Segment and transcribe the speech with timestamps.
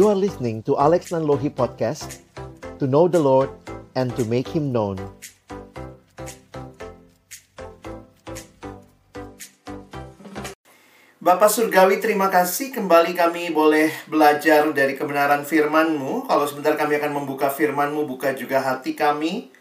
[0.00, 2.24] You are listening to Alex Nanlohi Podcast
[2.80, 3.52] To know the Lord
[3.92, 4.96] and to make Him known
[11.20, 16.24] Bapak Surgawi, terima kasih kembali kami boleh belajar dari kebenaran firman-Mu.
[16.24, 19.52] Kalau sebentar kami akan membuka firman-Mu, buka juga hati kami.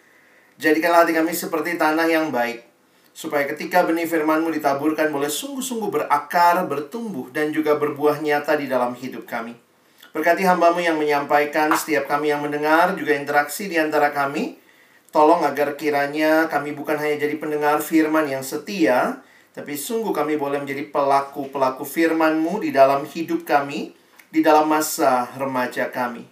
[0.55, 2.63] Jadikanlah hati kami seperti tanah yang baik.
[3.11, 8.95] Supaya ketika benih firman-Mu ditaburkan boleh sungguh-sungguh berakar, bertumbuh, dan juga berbuah nyata di dalam
[8.95, 9.67] hidup kami.
[10.09, 14.57] Berkati hamba-Mu yang menyampaikan, setiap kami yang mendengar, juga interaksi di antara kami.
[15.13, 19.21] Tolong agar kiranya kami bukan hanya jadi pendengar firman yang setia,
[19.53, 23.93] tapi sungguh kami boleh menjadi pelaku-pelaku firman-Mu di dalam hidup kami,
[24.29, 26.25] di dalam masa remaja kami.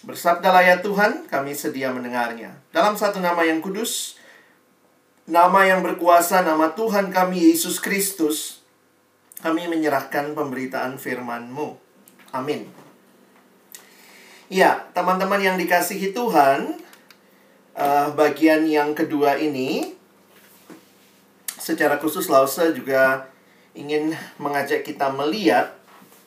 [0.00, 2.56] Bersabdalah ya Tuhan, kami sedia mendengarnya.
[2.72, 4.18] Dalam satu nama yang kudus,
[5.28, 8.64] nama yang berkuasa, nama Tuhan kami Yesus Kristus,
[9.42, 11.78] kami menyerahkan pemberitaan firman-Mu.
[12.32, 12.79] Amin.
[14.50, 16.74] Ya, teman-teman yang dikasihi Tuhan,
[17.78, 19.94] uh, bagian yang kedua ini
[21.54, 23.30] secara khusus Lause juga
[23.78, 24.10] ingin
[24.42, 25.78] mengajak kita melihat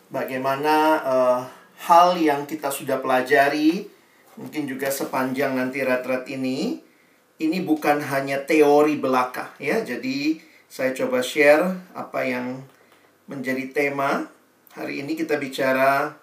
[0.08, 1.40] bagaimana uh,
[1.84, 3.92] hal yang kita sudah pelajari
[4.40, 6.80] mungkin juga sepanjang nanti retret ini
[7.44, 9.84] ini bukan hanya teori belaka ya.
[9.84, 10.40] Jadi
[10.72, 12.64] saya coba share apa yang
[13.28, 14.32] menjadi tema.
[14.80, 16.23] Hari ini kita bicara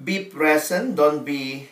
[0.00, 1.64] be present don't be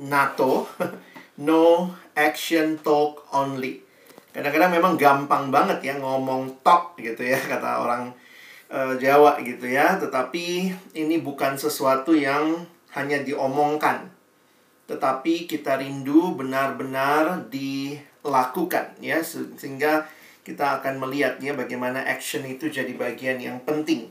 [0.00, 0.68] NATO
[1.48, 3.80] no action talk only
[4.30, 8.12] kadang-kadang memang gampang banget ya ngomong tok gitu ya kata orang
[8.70, 14.10] uh, Jawa gitu ya tetapi ini bukan sesuatu yang hanya diomongkan
[14.90, 20.10] tetapi kita rindu benar-benar dilakukan ya sehingga
[20.40, 24.10] kita akan melihat ya bagaimana action itu jadi bagian yang penting.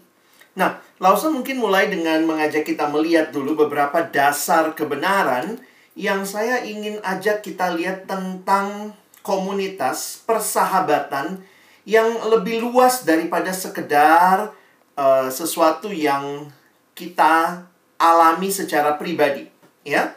[0.58, 5.55] Nah, Lause mungkin mulai dengan mengajak kita melihat dulu beberapa dasar kebenaran
[5.95, 8.92] yang saya ingin ajak kita lihat tentang
[9.23, 11.39] komunitas persahabatan
[11.87, 14.52] yang lebih luas daripada sekedar
[14.99, 16.52] uh, sesuatu yang
[16.99, 17.64] kita
[17.95, 19.48] alami secara pribadi,
[19.87, 20.11] ya.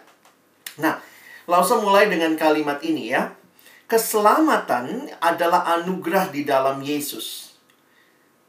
[0.82, 0.98] Nah,
[1.46, 3.30] langsung mulai dengan kalimat ini ya.
[3.86, 7.51] Keselamatan adalah anugerah di dalam Yesus.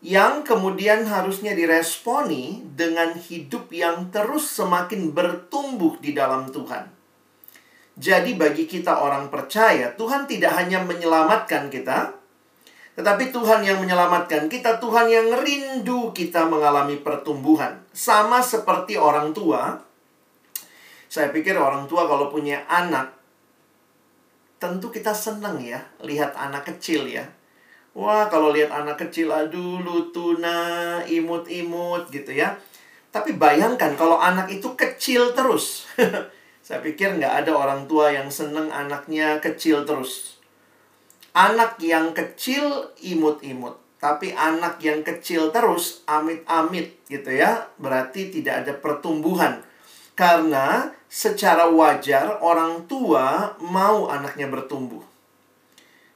[0.03, 6.91] Yang kemudian harusnya diresponi dengan hidup yang terus semakin bertumbuh di dalam Tuhan.
[7.95, 12.19] Jadi bagi kita orang percaya, Tuhan tidak hanya menyelamatkan kita,
[12.99, 17.81] tetapi Tuhan yang menyelamatkan kita, Tuhan yang rindu kita mengalami pertumbuhan.
[17.95, 19.79] Sama seperti orang tua,
[21.09, 23.13] saya pikir orang tua kalau punya anak,
[24.57, 27.29] tentu kita senang ya lihat anak kecil ya.
[27.93, 32.57] Wah, kalau lihat anak kecil, aduh lutuna, imut-imut gitu ya.
[33.13, 35.85] Tapi bayangkan kalau anak itu kecil terus.
[36.65, 40.41] Saya pikir nggak ada orang tua yang seneng anaknya kecil terus.
[41.37, 43.77] Anak yang kecil imut-imut.
[44.01, 47.69] Tapi anak yang kecil terus amit-amit gitu ya.
[47.77, 49.61] Berarti tidak ada pertumbuhan.
[50.17, 55.12] Karena secara wajar orang tua mau anaknya bertumbuh.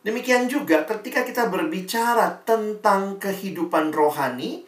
[0.07, 4.63] Demikian juga ketika kita berbicara tentang kehidupan rohani,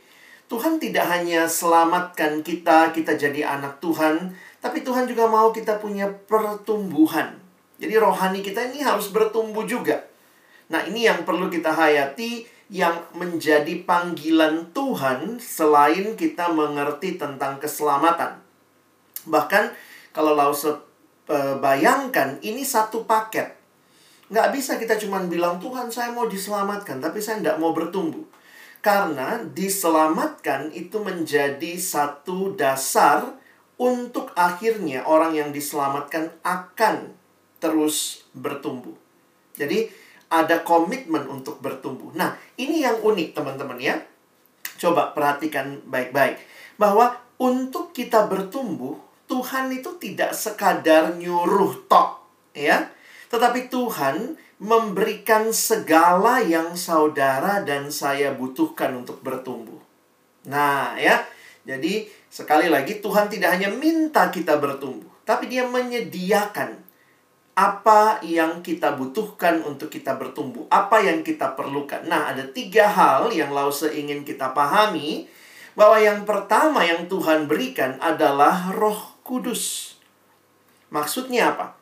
[0.51, 6.11] Tuhan tidak hanya selamatkan kita, kita jadi anak Tuhan, tapi Tuhan juga mau kita punya
[6.27, 7.39] pertumbuhan.
[7.79, 10.03] Jadi rohani kita ini harus bertumbuh juga.
[10.67, 18.43] Nah, ini yang perlu kita hayati yang menjadi panggilan Tuhan selain kita mengerti tentang keselamatan.
[19.23, 19.63] Bahkan
[20.11, 20.75] kalau Lause
[21.31, 23.58] e, bayangkan ini satu paket.
[24.29, 28.23] Nggak bisa kita cuma bilang Tuhan saya mau diselamatkan, tapi saya nggak mau bertumbuh.
[28.79, 33.35] Karena diselamatkan itu menjadi satu dasar
[33.75, 37.11] untuk akhirnya orang yang diselamatkan akan
[37.59, 38.95] terus bertumbuh.
[39.59, 39.91] Jadi
[40.29, 42.13] ada komitmen untuk bertumbuh.
[42.15, 43.97] Nah, ini yang unik teman-teman ya.
[44.79, 46.39] Coba perhatikan baik-baik
[46.79, 48.95] bahwa untuk kita bertumbuh,
[49.27, 52.23] Tuhan itu tidak sekadar nyuruh tok,
[52.55, 52.87] ya.
[53.29, 59.79] Tetapi Tuhan memberikan segala yang saudara dan saya butuhkan untuk bertumbuh.
[60.49, 61.23] Nah, ya.
[61.63, 66.77] Jadi Sekali lagi, Tuhan tidak hanya minta kita bertumbuh, tapi Dia menyediakan
[67.57, 72.05] apa yang kita butuhkan untuk kita bertumbuh, apa yang kita perlukan.
[72.05, 75.25] Nah, ada tiga hal yang Lause ingin kita pahami,
[75.73, 79.97] bahwa yang pertama yang Tuhan berikan adalah Roh Kudus.
[80.93, 81.78] Maksudnya apa?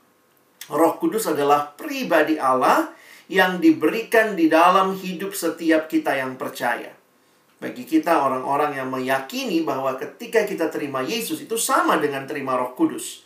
[0.68, 2.92] Roh Kudus adalah pribadi Allah
[3.32, 6.92] yang diberikan di dalam hidup setiap kita yang percaya.
[7.58, 12.76] Bagi kita orang-orang yang meyakini bahwa ketika kita terima Yesus itu sama dengan terima Roh
[12.78, 13.26] Kudus.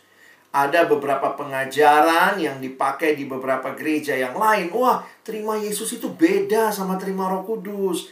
[0.51, 4.67] Ada beberapa pengajaran yang dipakai di beberapa gereja yang lain.
[4.75, 8.11] Wah, terima Yesus itu beda sama terima Roh Kudus.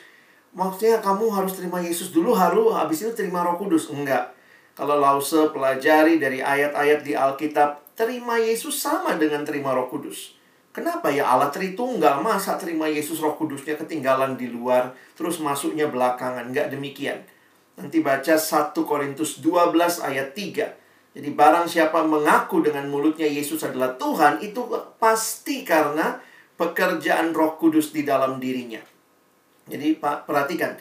[0.55, 3.91] Maksudnya kamu harus terima Yesus dulu, harus habis itu terima Roh Kudus.
[3.91, 4.38] Enggak.
[4.79, 10.39] Kalau Lause pelajari dari ayat-ayat di Alkitab, terima Yesus sama dengan terima Roh Kudus.
[10.71, 16.47] Kenapa ya Allah Tritunggal masa terima Yesus Roh Kudusnya ketinggalan di luar terus masuknya belakangan?
[16.47, 17.27] Enggak demikian.
[17.75, 20.71] Nanti baca 1 Korintus 12 ayat 3.
[21.19, 24.63] Jadi barang siapa mengaku dengan mulutnya Yesus adalah Tuhan itu
[24.95, 26.23] pasti karena
[26.55, 28.79] pekerjaan Roh Kudus di dalam dirinya.
[29.67, 30.71] Jadi Pak perhatikan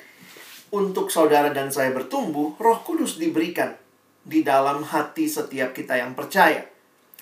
[0.71, 3.88] untuk saudara dan saya bertumbuh, Roh Kudus diberikan
[4.29, 6.69] di dalam hati setiap kita yang percaya.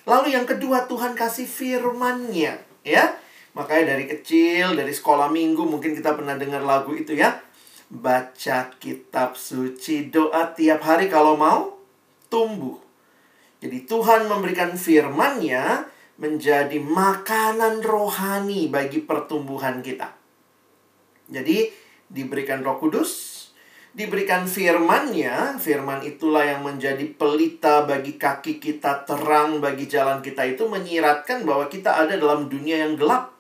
[0.03, 3.15] Lalu yang kedua Tuhan kasih firman-Nya, ya.
[3.55, 7.39] Makanya dari kecil, dari sekolah minggu mungkin kita pernah dengar lagu itu ya.
[7.87, 11.79] Baca kitab suci, doa tiap hari kalau mau
[12.27, 12.83] tumbuh.
[13.63, 15.87] Jadi Tuhan memberikan firman-Nya
[16.19, 20.13] menjadi makanan rohani bagi pertumbuhan kita.
[21.27, 21.71] Jadi
[22.07, 23.36] diberikan Roh Kudus,
[23.97, 30.69] diberikan firman-Nya, firman itulah yang menjadi pelita bagi kaki kita, terang bagi jalan kita itu
[30.69, 33.33] menyiratkan bahwa kita ada dalam dunia yang gelap.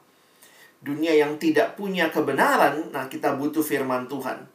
[0.80, 4.48] Dunia yang tidak punya kebenaran, nah kita butuh firman Tuhan.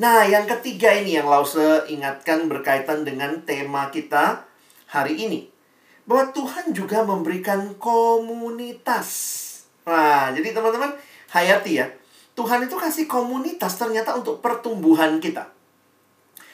[0.00, 4.48] Nah, yang ketiga ini yang Lause ingatkan berkaitan dengan tema kita
[4.88, 5.52] hari ini.
[6.08, 9.08] Bahwa Tuhan juga memberikan komunitas.
[9.84, 10.96] Nah, jadi teman-teman,
[11.28, 11.92] hayati ya
[12.38, 15.50] Tuhan itu kasih komunitas ternyata untuk pertumbuhan kita.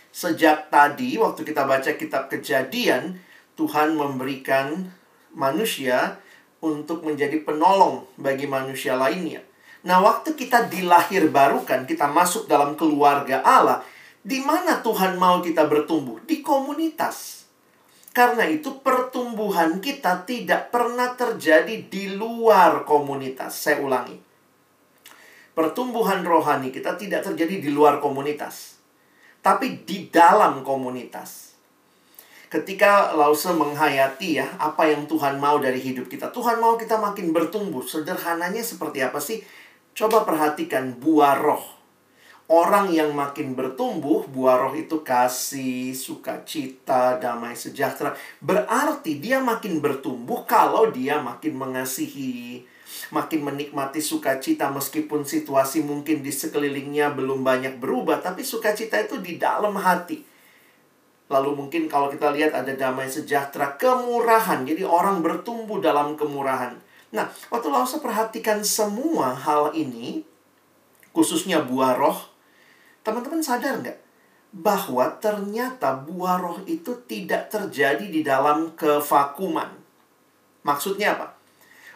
[0.09, 3.21] Sejak tadi waktu kita baca kitab Kejadian,
[3.53, 4.89] Tuhan memberikan
[5.37, 6.17] manusia
[6.65, 9.45] untuk menjadi penolong bagi manusia lainnya.
[9.85, 13.85] Nah, waktu kita dilahir barukan, kita masuk dalam keluarga Allah,
[14.25, 16.25] di mana Tuhan mau kita bertumbuh?
[16.25, 17.45] Di komunitas.
[18.17, 23.53] Karena itu pertumbuhan kita tidak pernah terjadi di luar komunitas.
[23.53, 24.33] Saya ulangi
[25.55, 28.77] pertumbuhan rohani kita tidak terjadi di luar komunitas,
[29.41, 31.55] tapi di dalam komunitas.
[32.51, 36.31] Ketika Lause menghayati ya apa yang Tuhan mau dari hidup kita.
[36.31, 37.83] Tuhan mau kita makin bertumbuh.
[37.83, 39.43] Sederhananya seperti apa sih?
[39.91, 41.63] Coba perhatikan buah roh.
[42.47, 48.15] Orang yang makin bertumbuh, buah roh itu kasih, sukacita, damai sejahtera.
[48.39, 52.63] Berarti dia makin bertumbuh kalau dia makin mengasihi,
[53.15, 59.39] makin menikmati sukacita meskipun situasi mungkin di sekelilingnya belum banyak berubah, tapi sukacita itu di
[59.39, 60.27] dalam hati.
[61.31, 64.67] Lalu mungkin kalau kita lihat ada damai sejahtera, kemurahan.
[64.67, 66.75] Jadi orang bertumbuh dalam kemurahan.
[67.15, 70.27] Nah, waktu Lausa perhatikan semua hal ini,
[71.15, 72.19] khususnya buah roh,
[73.07, 73.99] teman-teman sadar nggak?
[74.55, 79.71] Bahwa ternyata buah roh itu tidak terjadi di dalam kevakuman.
[80.67, 81.34] Maksudnya apa?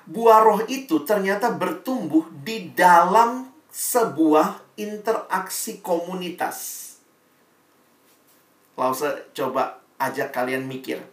[0.09, 6.89] Buah roh itu ternyata bertumbuh di dalam sebuah interaksi komunitas.
[8.81, 11.05] Lalu saya coba ajak kalian mikir.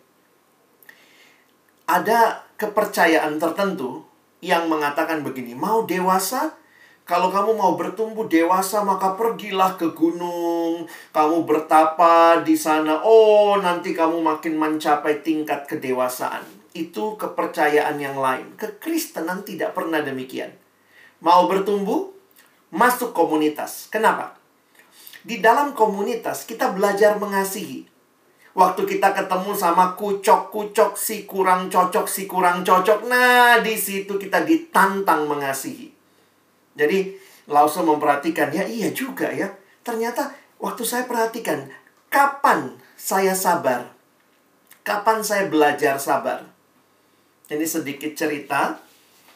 [1.85, 4.07] Ada kepercayaan tertentu
[4.39, 6.55] yang mengatakan begini, mau dewasa,
[7.03, 10.89] kalau kamu mau bertumbuh dewasa, maka pergilah ke gunung.
[11.13, 13.05] Kamu bertapa di sana.
[13.05, 18.59] Oh, nanti kamu makin mencapai tingkat kedewasaan itu kepercayaan yang lain.
[18.59, 20.51] Kekristenan tidak pernah demikian.
[21.23, 22.11] Mau bertumbuh,
[22.75, 23.87] masuk komunitas.
[23.87, 24.35] Kenapa?
[25.23, 27.87] Di dalam komunitas kita belajar mengasihi.
[28.55, 33.07] Waktu kita ketemu sama kucok-kucok si kurang cocok, si kurang cocok.
[33.07, 35.91] Nah, di situ kita ditantang mengasihi.
[36.75, 39.53] Jadi, Lause memperhatikan, ya iya juga ya.
[39.85, 41.69] Ternyata waktu saya perhatikan,
[42.09, 43.93] kapan saya sabar?
[44.81, 46.54] Kapan saya belajar sabar?
[47.45, 48.79] Ini sedikit cerita.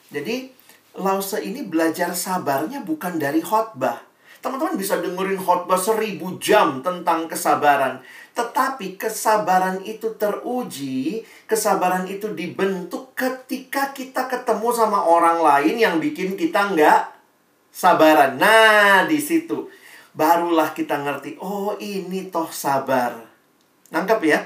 [0.10, 0.60] Jadi,
[0.98, 4.02] Lause ini belajar sabarnya bukan dari khotbah.
[4.40, 8.02] Teman-teman bisa dengerin khotbah seribu jam tentang kesabaran.
[8.34, 16.34] Tetapi kesabaran itu teruji, kesabaran itu dibentuk ketika kita ketemu sama orang lain yang bikin
[16.40, 17.12] kita nggak
[17.70, 18.40] sabaran.
[18.40, 19.68] Nah, di situ
[20.16, 23.14] barulah kita ngerti, oh ini toh sabar.
[23.92, 24.40] Nangkep ya?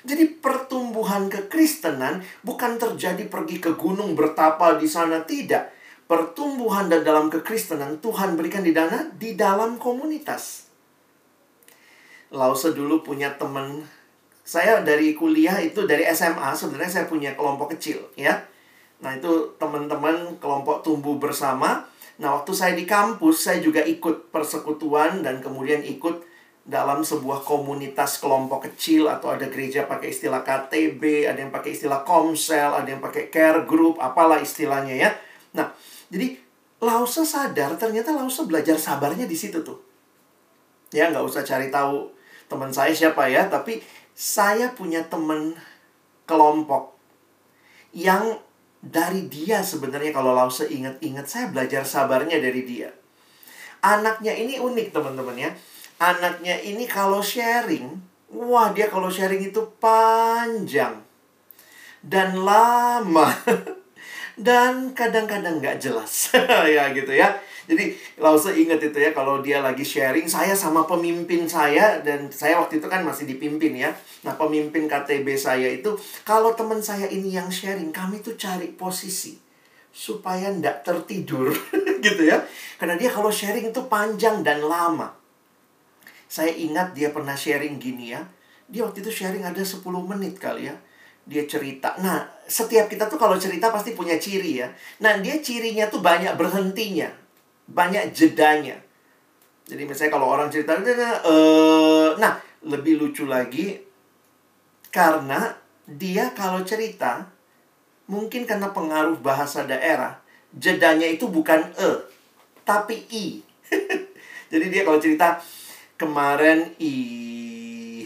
[0.00, 5.72] Jadi pertumbuhan kekristenan bukan terjadi pergi ke gunung bertapa di sana tidak.
[6.08, 10.66] Pertumbuhan dan dalam kekristenan Tuhan berikan di dana di dalam komunitas.
[12.32, 13.84] Lause dulu punya teman
[14.42, 18.42] saya dari kuliah itu dari SMA sebenarnya saya punya kelompok kecil ya.
[19.00, 21.86] Nah itu teman-teman kelompok tumbuh bersama.
[22.20, 26.20] Nah, waktu saya di kampus, saya juga ikut persekutuan dan kemudian ikut
[26.70, 32.06] dalam sebuah komunitas kelompok kecil atau ada gereja pakai istilah KTB, ada yang pakai istilah
[32.06, 35.10] komsel, ada yang pakai care group, apalah istilahnya ya.
[35.58, 35.74] Nah,
[36.06, 36.38] jadi
[36.80, 39.82] Lause sadar ternyata Lause belajar sabarnya di situ tuh.
[40.94, 42.08] Ya, nggak usah cari tahu
[42.46, 43.82] teman saya siapa ya, tapi
[44.14, 45.58] saya punya teman
[46.24, 46.94] kelompok
[47.90, 48.38] yang
[48.78, 52.94] dari dia sebenarnya kalau Lause ingat-ingat saya belajar sabarnya dari dia.
[53.82, 55.50] Anaknya ini unik teman-teman ya.
[56.00, 57.92] Anaknya ini kalau sharing,
[58.32, 60.96] wah dia kalau sharing itu panjang
[62.00, 63.28] dan lama
[64.40, 66.32] dan kadang-kadang nggak jelas
[66.74, 67.36] ya gitu ya.
[67.68, 72.58] Jadi Lause ingat itu ya kalau dia lagi sharing saya sama pemimpin saya dan saya
[72.58, 73.92] waktu itu kan masih dipimpin ya.
[74.24, 79.36] Nah pemimpin KTB saya itu kalau teman saya ini yang sharing kami tuh cari posisi
[79.92, 81.52] supaya ndak tertidur
[82.08, 82.42] gitu ya.
[82.80, 85.19] Karena dia kalau sharing itu panjang dan lama.
[86.30, 88.22] Saya ingat dia pernah sharing gini ya.
[88.70, 90.78] Dia waktu itu sharing ada 10 menit kali ya.
[91.26, 91.98] Dia cerita.
[91.98, 94.70] Nah, setiap kita tuh kalau cerita pasti punya ciri ya.
[95.02, 97.10] Nah, dia cirinya tuh banyak berhentinya
[97.70, 98.76] banyak jedanya.
[99.70, 103.78] Jadi misalnya kalau orang cerita, uh, nah lebih lucu lagi
[104.90, 105.54] karena
[105.86, 107.30] dia kalau cerita
[108.10, 110.18] mungkin karena pengaruh bahasa daerah
[110.50, 111.90] jedanya itu bukan e
[112.66, 113.38] tapi i.
[114.50, 115.38] Jadi dia kalau cerita
[116.00, 116.96] kemarin i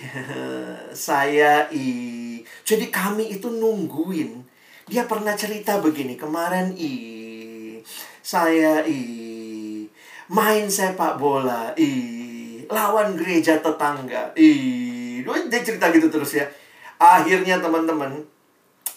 [1.06, 1.86] saya i.
[2.66, 4.42] Jadi kami itu nungguin.
[4.90, 6.92] Dia pernah cerita begini kemarin i
[8.24, 9.24] saya i
[10.32, 16.48] main sepak bola, ih, lawan gereja tetangga, ih, dia cerita gitu terus ya.
[16.96, 18.24] Akhirnya teman-teman,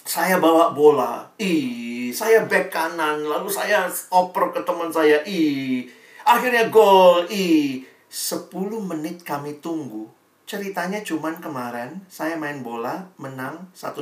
[0.08, 5.84] saya bawa bola, ih, saya back kanan, lalu saya oper ke teman saya, ih,
[6.24, 7.84] akhirnya gol, ih.
[8.08, 8.48] 10
[8.84, 10.08] menit kami tunggu.
[10.48, 14.00] Ceritanya cuman kemarin saya main bola menang 1-0.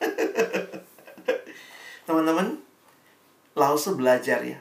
[2.08, 2.64] Teman-teman,
[3.52, 4.56] Lause belajar ya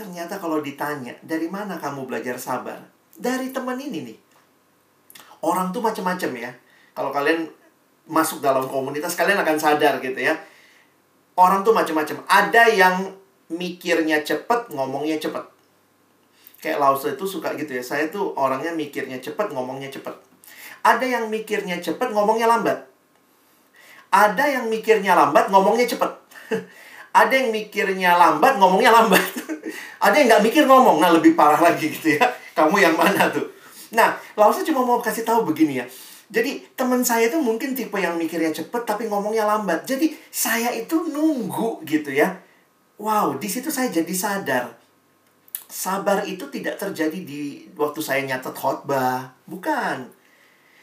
[0.00, 2.80] Ternyata kalau ditanya, dari mana kamu belajar sabar?
[3.12, 4.18] Dari teman ini nih.
[5.44, 6.48] Orang tuh macam-macam ya.
[6.96, 7.44] Kalau kalian
[8.08, 10.32] masuk dalam komunitas, kalian akan sadar gitu ya.
[11.36, 12.16] Orang tuh macam-macam.
[12.24, 13.12] Ada yang
[13.52, 15.44] mikirnya cepet, ngomongnya cepet.
[16.60, 17.80] Kayak Lause itu suka gitu ya.
[17.80, 20.12] Saya tuh orangnya mikirnya cepet, ngomongnya cepet.
[20.84, 22.84] Ada yang mikirnya cepet, ngomongnya lambat.
[24.12, 26.12] Ada yang mikirnya lambat, ngomongnya cepet.
[27.20, 29.22] Ada yang mikirnya lambat, ngomongnya lambat.
[30.04, 32.24] Ada yang nggak mikir ngomong, nah lebih parah lagi gitu ya.
[32.56, 33.50] Kamu yang mana tuh?
[33.90, 35.86] Nah, Lausa cuma mau kasih tahu begini ya.
[36.30, 39.82] Jadi teman saya itu mungkin tipe yang mikirnya cepet tapi ngomongnya lambat.
[39.82, 42.38] Jadi saya itu nunggu gitu ya.
[43.02, 44.79] Wow, di situ saya jadi sadar.
[45.70, 49.30] Sabar itu tidak terjadi di waktu saya nyatet khotbah.
[49.46, 50.10] Bukan.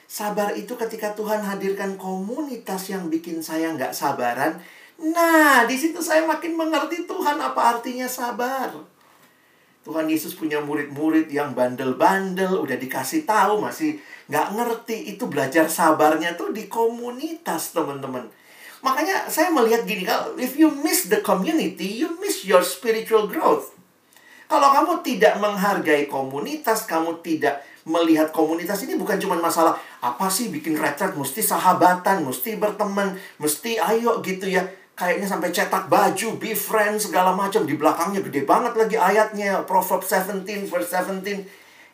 [0.07, 4.55] Sabar itu ketika Tuhan hadirkan komunitas yang bikin saya nggak sabaran.
[4.97, 8.71] Nah, di situ saya makin mengerti Tuhan apa artinya sabar.
[9.83, 13.99] Tuhan Yesus punya murid-murid yang bandel-bandel, udah dikasih tahu masih
[14.31, 15.15] nggak ngerti.
[15.15, 18.27] Itu belajar sabarnya tuh di komunitas, teman-teman.
[18.83, 23.76] Makanya saya melihat gini, kalau if you miss the community, you miss your spiritual growth.
[24.47, 30.51] Kalau kamu tidak menghargai komunitas, kamu tidak melihat komunitas ini bukan cuma masalah apa sih
[30.51, 36.57] bikin retret, mesti sahabatan, mesti berteman, mesti ayo gitu ya kayaknya sampai cetak baju, be
[36.57, 37.63] friends, segala macam.
[37.69, 39.63] Di belakangnya gede banget lagi ayatnya.
[39.69, 41.45] Proverbs 17 verse 17.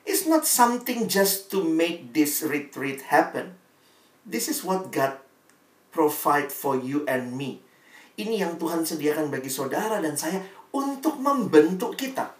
[0.07, 3.59] It's not something just to make this retreat happen.
[4.23, 5.19] This is what God
[5.91, 7.59] provide for you and me.
[8.15, 10.39] Ini yang Tuhan sediakan bagi saudara dan saya
[10.71, 12.31] untuk membentuk kita.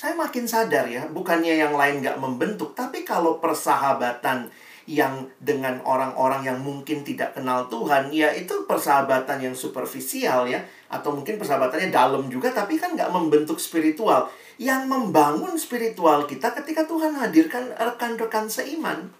[0.00, 4.48] Saya makin sadar ya, bukannya yang lain gak membentuk, tapi kalau persahabatan
[4.88, 11.12] yang dengan orang-orang yang mungkin tidak kenal Tuhan, ya itu persahabatan yang superficial ya, atau
[11.12, 14.32] mungkin persahabatannya dalam juga, tapi kan nggak membentuk spiritual.
[14.56, 19.12] Yang membangun spiritual kita ketika Tuhan hadirkan rekan-rekan seiman.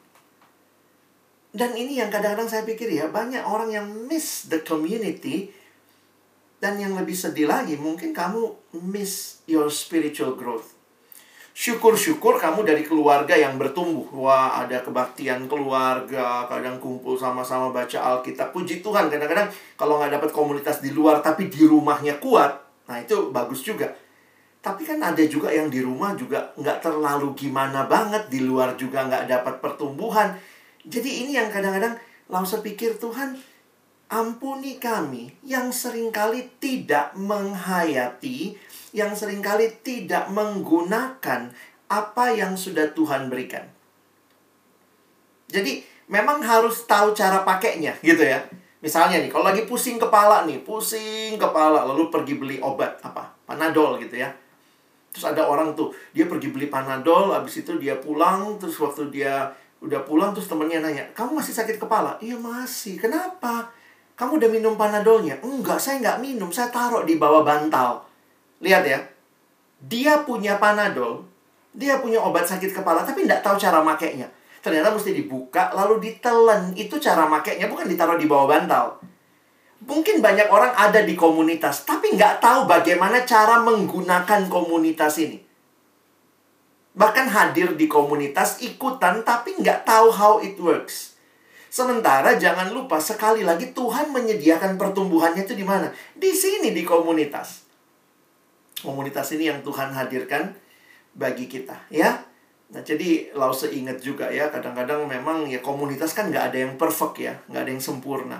[1.53, 5.53] Dan ini yang kadang-kadang saya pikir ya, banyak orang yang miss the community,
[6.61, 8.53] dan yang lebih sedih lagi, mungkin kamu
[8.85, 10.81] miss your spiritual growth
[11.61, 14.09] syukur-syukur kamu dari keluarga yang bertumbuh.
[14.17, 18.55] Wah, ada kebaktian keluarga, kadang kumpul sama-sama baca Alkitab.
[18.55, 22.57] Puji Tuhan, kadang-kadang kalau nggak dapat komunitas di luar, tapi di rumahnya kuat,
[22.89, 23.93] nah itu bagus juga.
[24.61, 29.05] Tapi kan ada juga yang di rumah juga nggak terlalu gimana banget, di luar juga
[29.05, 30.37] nggak dapat pertumbuhan.
[30.81, 31.97] Jadi ini yang kadang-kadang
[32.33, 33.37] langsung pikir Tuhan,
[34.11, 38.59] ampuni kami yang sering kali tidak menghayati,
[38.91, 41.55] yang sering kali tidak menggunakan
[41.87, 43.71] apa yang sudah Tuhan berikan.
[45.47, 48.43] Jadi memang harus tahu cara pakainya gitu ya.
[48.83, 53.31] Misalnya nih, kalau lagi pusing kepala nih, pusing kepala, lalu pergi beli obat apa?
[53.45, 54.33] Panadol gitu ya.
[55.13, 59.53] Terus ada orang tuh, dia pergi beli Panadol, habis itu dia pulang, terus waktu dia
[59.85, 63.69] udah pulang terus temennya nanya, "Kamu masih sakit kepala?" "Iya, masih." "Kenapa?"
[64.21, 68.05] "Kamu udah minum Panadolnya?" "Enggak, saya nggak minum, saya taruh di bawah bantal."
[68.61, 69.01] Lihat ya.
[69.81, 71.25] Dia punya Panadol,
[71.73, 74.29] dia punya obat sakit kepala tapi nggak tahu cara makainya
[74.61, 76.77] ternyata mesti dibuka lalu ditelan.
[76.77, 79.01] Itu cara makainya bukan ditaruh di bawah bantal.
[79.81, 85.41] Mungkin banyak orang ada di komunitas, tapi nggak tahu bagaimana cara menggunakan komunitas ini.
[86.93, 91.10] Bahkan hadir di komunitas ikutan, tapi nggak tahu how it works.
[91.71, 95.87] Sementara jangan lupa sekali lagi Tuhan menyediakan pertumbuhannya itu di mana?
[96.19, 97.63] Di sini di komunitas.
[98.83, 100.51] Komunitas ini yang Tuhan hadirkan
[101.15, 102.27] bagi kita, ya.
[102.71, 107.19] Nah, jadi Lause ingat juga ya, kadang-kadang memang ya komunitas kan nggak ada yang perfect
[107.23, 108.39] ya, nggak ada yang sempurna.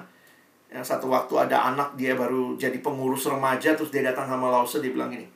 [0.71, 4.79] Yang satu waktu ada anak dia baru jadi pengurus remaja, terus dia datang sama Lause,
[4.83, 5.27] dia bilang gini,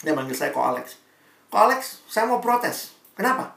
[0.00, 1.00] dia manggil saya kok Alex.
[1.48, 2.96] Kok Alex, saya mau protes.
[3.16, 3.56] Kenapa?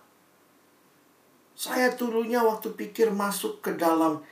[1.59, 4.23] Saya dulunya waktu pikir masuk ke dalam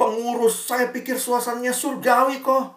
[0.00, 2.72] pengurus, saya pikir suasananya surgawi kok.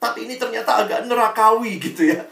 [0.00, 2.24] Tapi ini ternyata agak nerakawi gitu ya.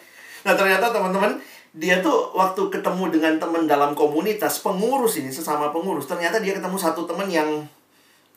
[0.48, 1.36] Nah ternyata teman-teman,
[1.76, 6.78] dia tuh waktu ketemu dengan teman dalam komunitas pengurus ini sesama pengurus ternyata dia ketemu
[6.78, 7.66] satu teman yang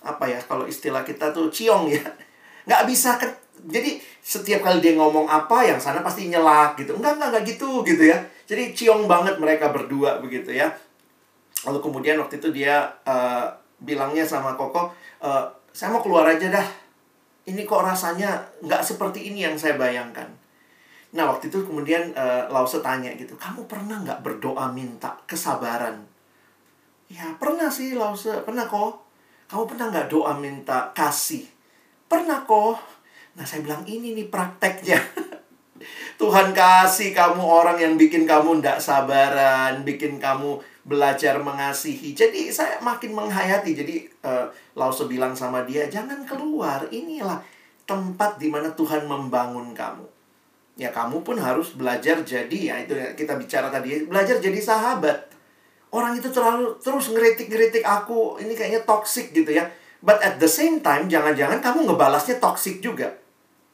[0.02, 2.02] apa ya kalau istilah kita tuh ciong ya
[2.66, 3.30] nggak bisa ke,
[3.70, 7.86] jadi setiap kali dia ngomong apa yang sana pasti nyelak gitu enggak enggak enggak gitu
[7.86, 8.18] gitu ya
[8.50, 10.74] jadi ciong banget mereka berdua begitu ya
[11.68, 13.52] lalu kemudian waktu itu dia uh,
[13.84, 14.88] bilangnya sama koko
[15.20, 15.44] uh,
[15.76, 16.68] saya mau keluar aja dah
[17.48, 20.32] ini kok rasanya nggak seperti ini yang saya bayangkan
[21.16, 26.04] Nah waktu itu kemudian uh, Lause tanya gitu, kamu pernah nggak berdoa minta kesabaran?
[27.08, 29.08] Ya pernah sih Lause, pernah kok.
[29.48, 31.48] Kamu pernah nggak doa minta kasih?
[32.12, 32.84] Pernah kok.
[33.40, 35.00] Nah saya bilang ini nih prakteknya.
[36.20, 42.16] Tuhan kasih kamu orang yang bikin kamu ndak sabaran, bikin kamu belajar mengasihi.
[42.16, 43.76] Jadi saya makin menghayati.
[43.76, 44.48] Jadi uh,
[44.80, 46.88] Lause bilang sama dia, jangan keluar.
[46.90, 47.44] Inilah
[47.84, 50.18] tempat di mana Tuhan membangun kamu
[50.78, 55.34] ya kamu pun harus belajar jadi ya itu kita bicara tadi belajar jadi sahabat
[55.90, 59.66] orang itu terlalu terus ngeritik-ngeritik aku ini kayaknya toxic gitu ya
[60.06, 63.18] but at the same time jangan-jangan kamu ngebalasnya toxic juga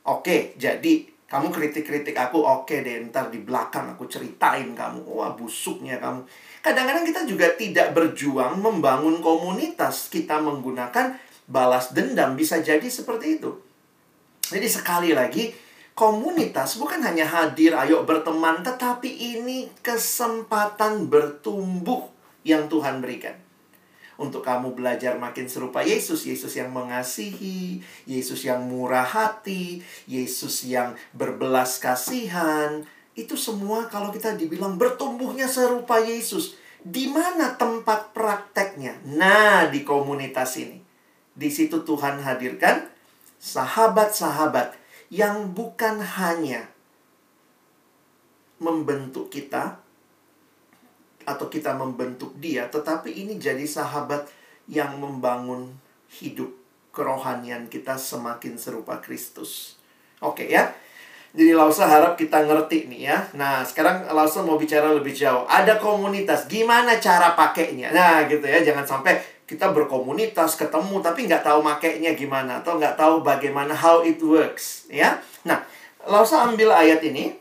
[0.08, 5.02] oke jadi kamu kritik-kritik aku oke deh ntar di belakang aku ceritain kamu.
[5.10, 6.22] Wah busuknya kamu.
[6.62, 10.14] Kadang-kadang kita juga tidak berjuang membangun komunitas.
[10.14, 11.18] Kita menggunakan
[11.50, 13.50] balas dendam bisa jadi seperti itu.
[14.46, 15.50] Jadi sekali lagi
[15.98, 22.14] komunitas bukan hanya hadir, ayo berteman, tetapi ini kesempatan bertumbuh
[22.46, 23.43] yang Tuhan berikan.
[24.18, 30.94] Untuk kamu belajar makin serupa Yesus, Yesus yang mengasihi, Yesus yang murah hati, Yesus yang
[31.18, 32.86] berbelas kasihan.
[33.14, 36.58] Itu semua kalau kita dibilang bertumbuhnya serupa Yesus.
[36.84, 39.02] Di mana tempat prakteknya?
[39.08, 40.84] Nah, di komunitas ini.
[41.34, 42.86] Di situ Tuhan hadirkan
[43.42, 44.78] sahabat-sahabat
[45.12, 46.74] yang bukan hanya
[48.64, 49.83] membentuk kita
[51.24, 54.28] atau kita membentuk dia, tetapi ini jadi sahabat
[54.68, 55.76] yang membangun
[56.22, 56.52] hidup
[56.94, 59.76] kerohanian kita semakin serupa Kristus.
[60.22, 60.72] Oke ya.
[61.34, 63.18] Jadi Lausa harap kita ngerti nih ya.
[63.34, 65.50] Nah, sekarang Lausa mau bicara lebih jauh.
[65.50, 67.90] Ada komunitas, gimana cara pakainya?
[67.90, 68.62] Nah, gitu ya.
[68.62, 69.18] Jangan sampai
[69.50, 72.62] kita berkomunitas, ketemu, tapi nggak tahu makainya gimana.
[72.62, 74.86] Atau nggak tahu bagaimana how it works.
[74.94, 75.26] Ya.
[75.42, 75.66] Nah,
[76.06, 77.34] Lausa ambil ayat ini.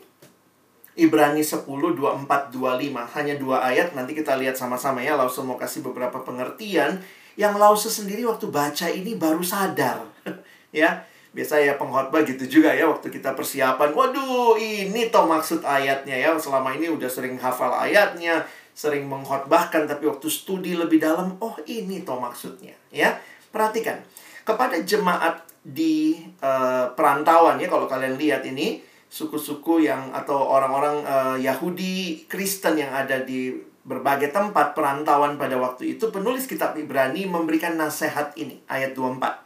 [0.93, 3.15] Ibrani 10, 24, 25.
[3.17, 5.17] Hanya dua ayat, nanti kita lihat sama-sama ya.
[5.17, 7.01] Lausa mau kasih beberapa pengertian.
[7.33, 10.05] Yang Lausa sendiri waktu baca ini baru sadar.
[10.69, 11.01] ya,
[11.33, 16.37] biasa ya pengkhotbah gitu juga ya waktu kita persiapan waduh ini toh maksud ayatnya ya
[16.37, 18.45] selama ini udah sering hafal ayatnya
[18.77, 23.17] sering mengkhotbahkan tapi waktu studi lebih dalam oh ini toh maksudnya ya
[23.49, 23.97] perhatikan
[24.45, 31.37] kepada jemaat di uh, perantauan ya kalau kalian lihat ini suku-suku yang atau orang-orang uh,
[31.37, 33.53] Yahudi Kristen yang ada di
[33.85, 39.43] berbagai tempat perantauan pada waktu itu penulis kitab Ibrani memberikan nasihat ini ayat 24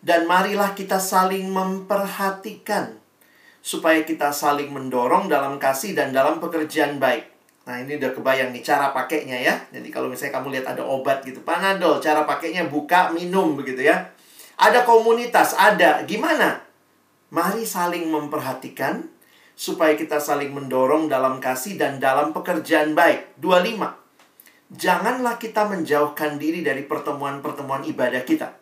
[0.00, 2.96] dan marilah kita saling memperhatikan
[3.60, 7.28] supaya kita saling mendorong dalam kasih dan dalam pekerjaan baik.
[7.68, 9.52] Nah, ini udah kebayang nih cara pakainya ya.
[9.68, 14.08] Jadi kalau misalnya kamu lihat ada obat gitu, Panadol, cara pakainya buka, minum begitu ya.
[14.56, 16.00] Ada komunitas, ada.
[16.08, 16.69] Gimana?
[17.30, 19.06] Mari saling memperhatikan
[19.54, 23.38] supaya kita saling mendorong dalam kasih dan dalam pekerjaan baik.
[23.38, 24.74] 25.
[24.74, 28.54] Janganlah kita menjauhkan diri dari pertemuan-pertemuan ibadah kita.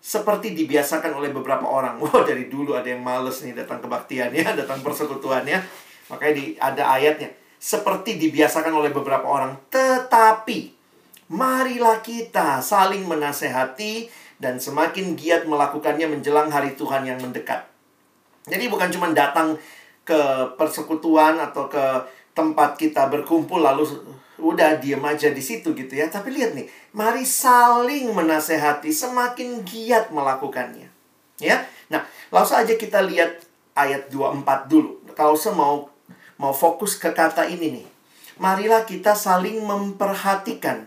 [0.00, 1.98] Seperti dibiasakan oleh beberapa orang.
[2.04, 5.60] Wah, dari dulu ada yang males nih datang kebaktian ya, datang persekutuan ya.
[6.08, 9.56] Makanya di, ada ayatnya seperti dibiasakan oleh beberapa orang.
[9.72, 10.72] Tetapi,
[11.32, 14.06] marilah kita saling menasehati
[14.36, 17.64] dan semakin giat melakukannya menjelang hari Tuhan yang mendekat.
[18.46, 19.58] Jadi bukan cuma datang
[20.06, 20.20] ke
[20.54, 21.84] persekutuan atau ke
[22.36, 23.88] tempat kita berkumpul lalu
[24.36, 26.06] udah diem aja di situ gitu ya.
[26.12, 30.88] Tapi lihat nih, mari saling menasehati semakin giat melakukannya.
[31.40, 31.64] Ya.
[31.88, 33.40] Nah, langsung aja kita lihat
[33.76, 35.00] ayat 24 dulu.
[35.16, 35.88] Kalau mau
[36.36, 37.86] mau fokus ke kata ini nih.
[38.36, 40.84] Marilah kita saling memperhatikan.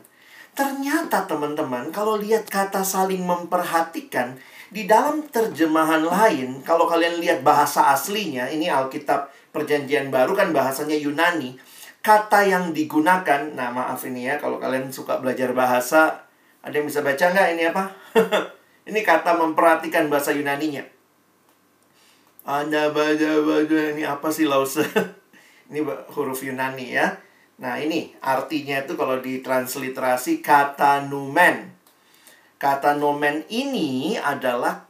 [0.60, 4.36] Ternyata teman-teman, kalau lihat kata saling memperhatikan,
[4.68, 11.00] di dalam terjemahan lain, kalau kalian lihat bahasa aslinya, ini Alkitab Perjanjian Baru kan bahasanya
[11.00, 11.56] Yunani.
[12.04, 16.28] Kata yang digunakan, nah maaf ini ya, kalau kalian suka belajar bahasa,
[16.60, 17.84] ada yang bisa baca nggak ini apa?
[18.92, 20.84] ini kata memperhatikan bahasa Yunaninya.
[22.44, 24.84] Anda baca baca ini apa sih lause?
[25.70, 27.14] Ini huruf Yunani ya.
[27.60, 31.76] Nah, ini artinya itu kalau ditransliterasi kata numen.
[32.56, 34.88] Kata nomen ini adalah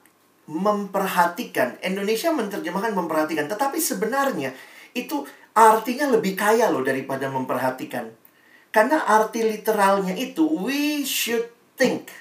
[0.50, 1.78] memperhatikan.
[1.82, 4.54] Indonesia menerjemahkan memperhatikan, tetapi sebenarnya
[4.94, 8.10] itu artinya lebih kaya loh daripada memperhatikan.
[8.70, 12.14] Karena arti literalnya itu we should think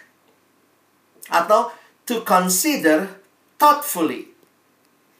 [1.28, 1.68] atau
[2.08, 3.20] to consider
[3.60, 4.32] thoughtfully.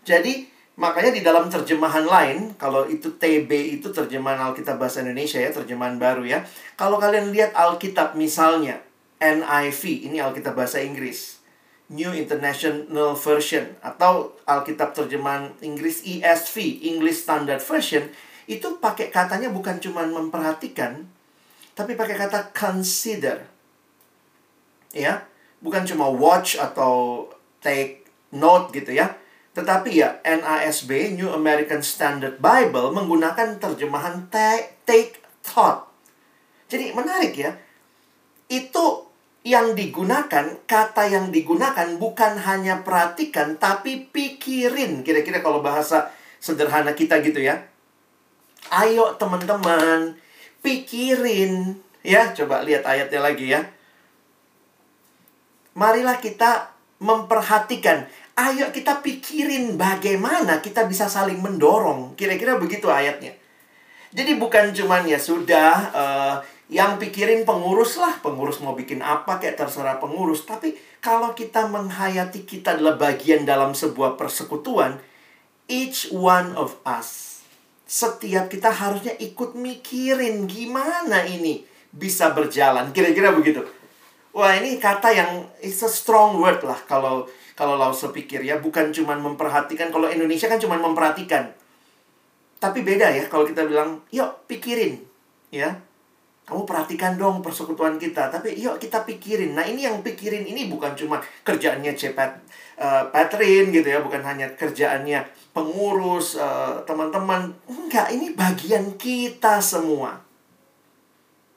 [0.09, 5.51] Jadi Makanya di dalam terjemahan lain, kalau itu TB itu terjemahan Alkitab Bahasa Indonesia ya,
[5.51, 6.47] terjemahan baru ya.
[6.79, 8.79] Kalau kalian lihat Alkitab misalnya,
[9.19, 11.43] NIV, ini Alkitab Bahasa Inggris.
[11.91, 18.07] New International Version atau Alkitab terjemahan Inggris ESV, English Standard Version,
[18.47, 21.11] itu pakai katanya bukan cuma memperhatikan,
[21.75, 23.51] tapi pakai kata consider.
[24.95, 25.27] Ya,
[25.59, 27.27] bukan cuma watch atau
[27.59, 29.19] take note gitu ya
[29.59, 35.91] tetapi ya, NASB, New American Standard Bible, menggunakan terjemahan take thought.
[36.71, 37.59] Jadi menarik ya.
[38.47, 39.11] Itu
[39.43, 45.03] yang digunakan, kata yang digunakan bukan hanya perhatikan, tapi pikirin.
[45.03, 47.67] Kira-kira kalau bahasa sederhana kita gitu ya.
[48.71, 50.15] Ayo teman-teman,
[50.63, 51.83] pikirin.
[52.07, 53.67] Ya, coba lihat ayatnya lagi ya.
[55.75, 62.15] Marilah kita memperhatikan ayo kita pikirin bagaimana kita bisa saling mendorong.
[62.15, 63.35] Kira-kira begitu ayatnya.
[64.15, 66.35] Jadi bukan cuman ya sudah uh,
[66.71, 70.47] yang pikirin pengurus lah, pengurus mau bikin apa kayak terserah pengurus.
[70.47, 74.97] Tapi kalau kita menghayati kita adalah bagian dalam sebuah persekutuan,
[75.67, 77.43] each one of us,
[77.85, 82.95] setiap kita harusnya ikut mikirin gimana ini bisa berjalan.
[82.95, 83.67] Kira-kira begitu.
[84.33, 87.27] Wah ini kata yang it's a strong word lah kalau
[87.59, 89.91] kalau Lause pikir ya, bukan cuma memperhatikan.
[89.91, 91.51] Kalau Indonesia kan cuma memperhatikan.
[92.63, 95.03] Tapi beda ya kalau kita bilang, yuk pikirin.
[95.51, 95.83] Ya,
[96.47, 98.31] kamu perhatikan dong persekutuan kita.
[98.31, 99.59] Tapi yuk kita pikirin.
[99.59, 102.31] Nah ini yang pikirin ini bukan cuma kerjaannya Cepet
[102.79, 103.99] uh, Patrin gitu ya.
[104.07, 107.51] Bukan hanya kerjaannya pengurus, uh, teman-teman.
[107.67, 110.23] Enggak, ini bagian kita semua.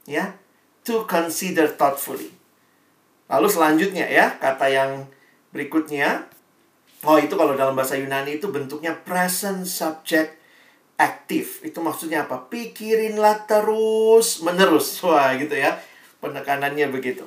[0.09, 0.33] Ya,
[0.81, 2.33] to consider thoughtfully.
[3.29, 5.05] Lalu selanjutnya ya, kata yang
[5.51, 6.27] Berikutnya,
[7.03, 10.41] oh itu kalau dalam bahasa Yunani itu bentuknya present subject
[11.01, 11.65] active.
[11.65, 12.47] Itu maksudnya apa?
[12.47, 14.99] Pikirinlah terus menerus.
[15.05, 15.81] Wah, gitu ya.
[16.21, 17.25] Penekanannya begitu.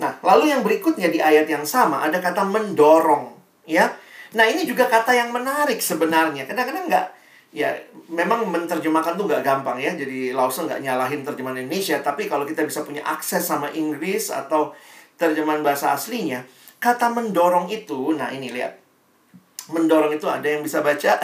[0.00, 3.36] Nah, lalu yang berikutnya di ayat yang sama ada kata mendorong,
[3.68, 3.92] ya.
[4.32, 6.48] Nah, ini juga kata yang menarik sebenarnya.
[6.48, 7.06] Kadang-kadang nggak,
[7.52, 7.76] ya
[8.08, 9.92] memang menerjemahkan tuh nggak gampang ya.
[9.92, 14.72] Jadi Lawson nggak nyalahin terjemahan Indonesia, tapi kalau kita bisa punya akses sama Inggris atau
[15.20, 16.40] terjemahan bahasa aslinya,
[16.82, 18.74] Kata mendorong itu, nah ini lihat.
[19.70, 21.14] Mendorong itu ada yang bisa baca.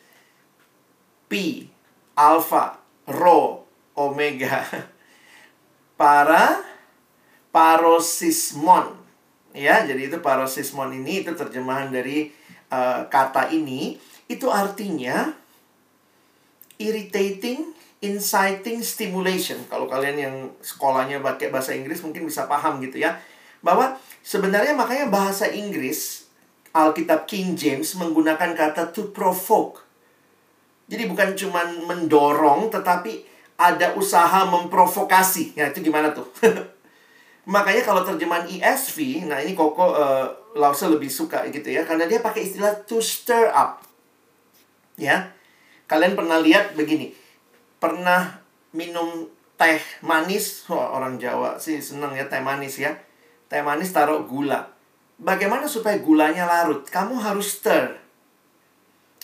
[1.28, 1.68] Pi,
[2.16, 4.64] alfa, rho, omega.
[6.00, 6.64] Para
[7.52, 8.96] parosismon.
[9.52, 12.32] Ya, jadi itu parosismon ini itu terjemahan dari
[12.72, 14.00] uh, kata ini.
[14.24, 15.36] Itu artinya
[16.80, 19.60] irritating, inciting, stimulation.
[19.68, 23.20] Kalau kalian yang sekolahnya pakai bahasa Inggris mungkin bisa paham gitu ya.
[23.62, 26.30] Bahwa Sebenarnya makanya bahasa Inggris
[26.72, 29.82] Alkitab King James menggunakan kata to provoke.
[30.86, 33.26] Jadi bukan cuma mendorong tetapi
[33.58, 35.58] ada usaha memprovokasi.
[35.58, 36.26] Ya, itu gimana tuh?
[37.54, 42.22] Makanya kalau terjemahan ESV, nah ini Koko uh, Lause lebih suka gitu ya, karena dia
[42.22, 43.82] pakai istilah to stir up.
[44.94, 45.34] Ya.
[45.90, 47.10] Kalian pernah lihat begini.
[47.82, 48.38] Pernah
[48.70, 49.26] minum
[49.58, 52.94] teh manis, Wah, orang Jawa sih seneng ya teh manis ya.
[53.52, 54.72] Teh manis taruh gula.
[55.20, 56.88] Bagaimana supaya gulanya larut?
[56.88, 58.00] Kamu harus stir.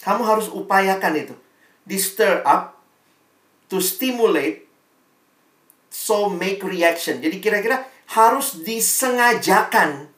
[0.04, 1.32] Kamu harus upayakan itu.
[1.88, 2.76] Di stir up
[3.72, 4.68] to stimulate
[5.88, 7.24] so make reaction.
[7.24, 10.12] Jadi kira-kira harus disengajakan.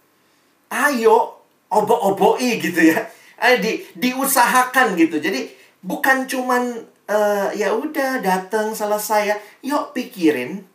[0.75, 1.39] Ayo
[1.71, 3.07] obok-oboki gitu ya.
[3.39, 5.23] Ayo di diusahakan gitu.
[5.23, 5.55] Jadi
[5.87, 9.37] bukan cuman uh, ya udah datang selesai ya.
[9.63, 10.67] Yuk pikirin.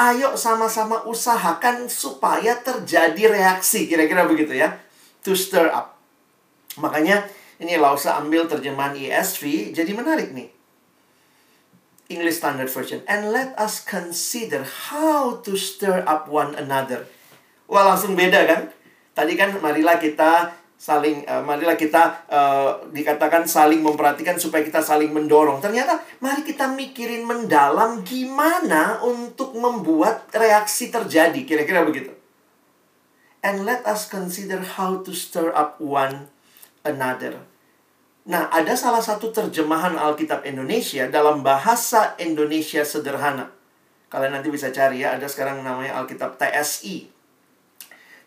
[0.00, 4.80] Ayo sama-sama usahakan supaya terjadi reaksi kira-kira begitu ya.
[5.28, 6.00] To stir up.
[6.80, 7.28] Makanya
[7.60, 10.48] ini Lausa ambil terjemahan ESV jadi menarik nih.
[12.08, 13.04] English Standard Version.
[13.04, 17.04] And let us consider how to stir up one another.
[17.68, 18.72] Wah langsung beda kan?
[19.12, 25.12] Tadi kan marilah kita saling uh, marilah kita uh, dikatakan saling memperhatikan supaya kita saling
[25.12, 25.60] mendorong.
[25.60, 31.44] Ternyata mari kita mikirin mendalam gimana untuk membuat reaksi terjadi.
[31.44, 32.16] Kira-kira begitu.
[33.44, 36.32] And let us consider how to stir up one
[36.80, 37.44] another.
[38.24, 43.52] Nah, ada salah satu terjemahan Alkitab Indonesia dalam bahasa Indonesia sederhana.
[44.12, 47.08] Kalian nanti bisa cari ya, ada sekarang namanya Alkitab TSI.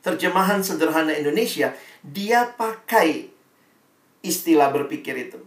[0.01, 3.31] Terjemahan sederhana Indonesia, dia pakai
[4.21, 5.39] istilah berpikir itu.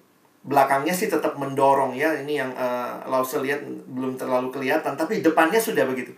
[0.47, 5.59] Belakangnya sih tetap mendorong ya, ini yang uh, Lause lihat belum terlalu kelihatan, tapi depannya
[5.59, 6.15] sudah begitu.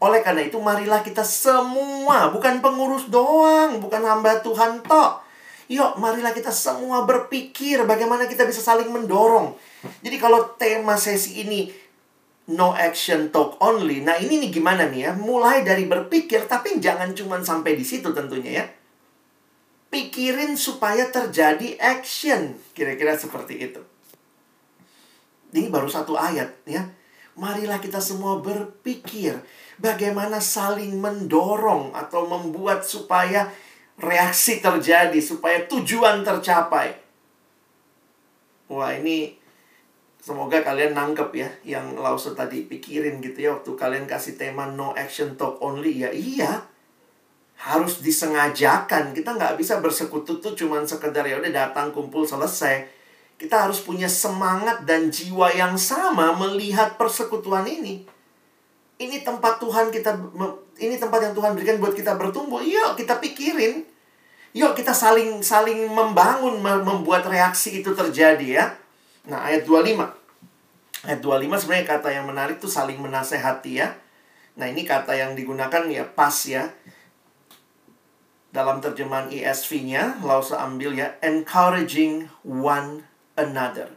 [0.00, 5.30] Oleh karena itu, marilah kita semua, bukan pengurus doang, bukan hamba Tuhan toh
[5.70, 9.54] Yuk, marilah kita semua berpikir bagaimana kita bisa saling mendorong.
[10.02, 11.70] Jadi kalau tema sesi ini
[12.50, 14.02] no action talk only.
[14.02, 15.12] Nah, ini nih gimana nih ya?
[15.14, 18.64] Mulai dari berpikir tapi jangan cuma sampai di situ tentunya ya.
[19.90, 22.54] Pikirin supaya terjadi action.
[22.72, 23.82] Kira-kira seperti itu.
[25.50, 26.86] Ini baru satu ayat ya.
[27.34, 29.34] Marilah kita semua berpikir
[29.82, 33.50] bagaimana saling mendorong atau membuat supaya
[33.98, 36.94] reaksi terjadi supaya tujuan tercapai.
[38.70, 39.40] Wah, ini
[40.20, 44.92] semoga kalian nangkep ya yang Lause tadi pikirin gitu ya waktu kalian kasih tema no
[44.92, 46.68] action talk only ya iya
[47.60, 52.88] harus disengajakan kita nggak bisa bersekutu tuh cuman sekedar ya udah datang kumpul selesai
[53.36, 58.08] kita harus punya semangat dan jiwa yang sama melihat persekutuan ini
[59.00, 60.16] ini tempat Tuhan kita
[60.80, 63.84] ini tempat yang Tuhan berikan buat kita bertumbuh yuk kita pikirin
[64.50, 68.66] Yuk kita saling saling membangun membuat reaksi itu terjadi ya.
[69.30, 70.10] Nah, ayat 25.
[71.06, 73.94] Ayat 25 sebenarnya kata yang menarik tuh saling menasehati ya.
[74.58, 76.66] Nah, ini kata yang digunakan ya pas ya.
[78.50, 83.06] Dalam terjemahan ESV-nya, Lause ambil ya encouraging one
[83.38, 83.94] another.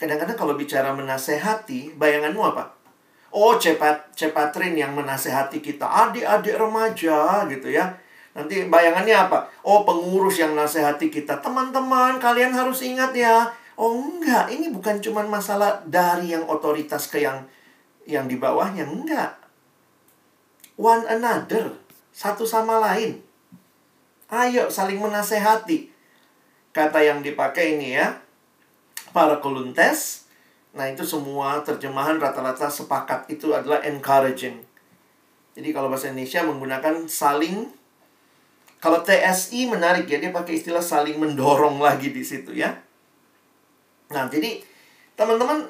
[0.00, 2.72] Kadang-kadang kalau bicara menasehati, bayanganmu apa?
[3.28, 7.92] Oh, cepat cepatrin yang menasehati kita, adik-adik remaja gitu ya
[8.38, 9.50] Nanti bayangannya apa?
[9.66, 11.42] Oh, pengurus yang nasihati kita.
[11.42, 13.50] Teman-teman, kalian harus ingat ya.
[13.74, 14.46] Oh, enggak.
[14.54, 17.42] Ini bukan cuma masalah dari yang otoritas ke yang
[18.06, 18.86] yang di bawahnya.
[18.86, 19.34] Enggak.
[20.78, 21.74] One another.
[22.18, 23.22] Satu sama lain.
[24.26, 25.86] Ayo saling menasehati.
[26.74, 28.18] Kata yang dipakai ini ya.
[29.14, 30.26] Para koluntes.
[30.74, 34.58] Nah, itu semua terjemahan rata-rata sepakat itu adalah encouraging.
[35.54, 37.70] Jadi kalau bahasa Indonesia menggunakan saling
[38.78, 42.78] kalau TSI menarik ya, dia pakai istilah saling mendorong lagi di situ ya.
[44.10, 44.62] Nah, jadi
[45.18, 45.66] teman-teman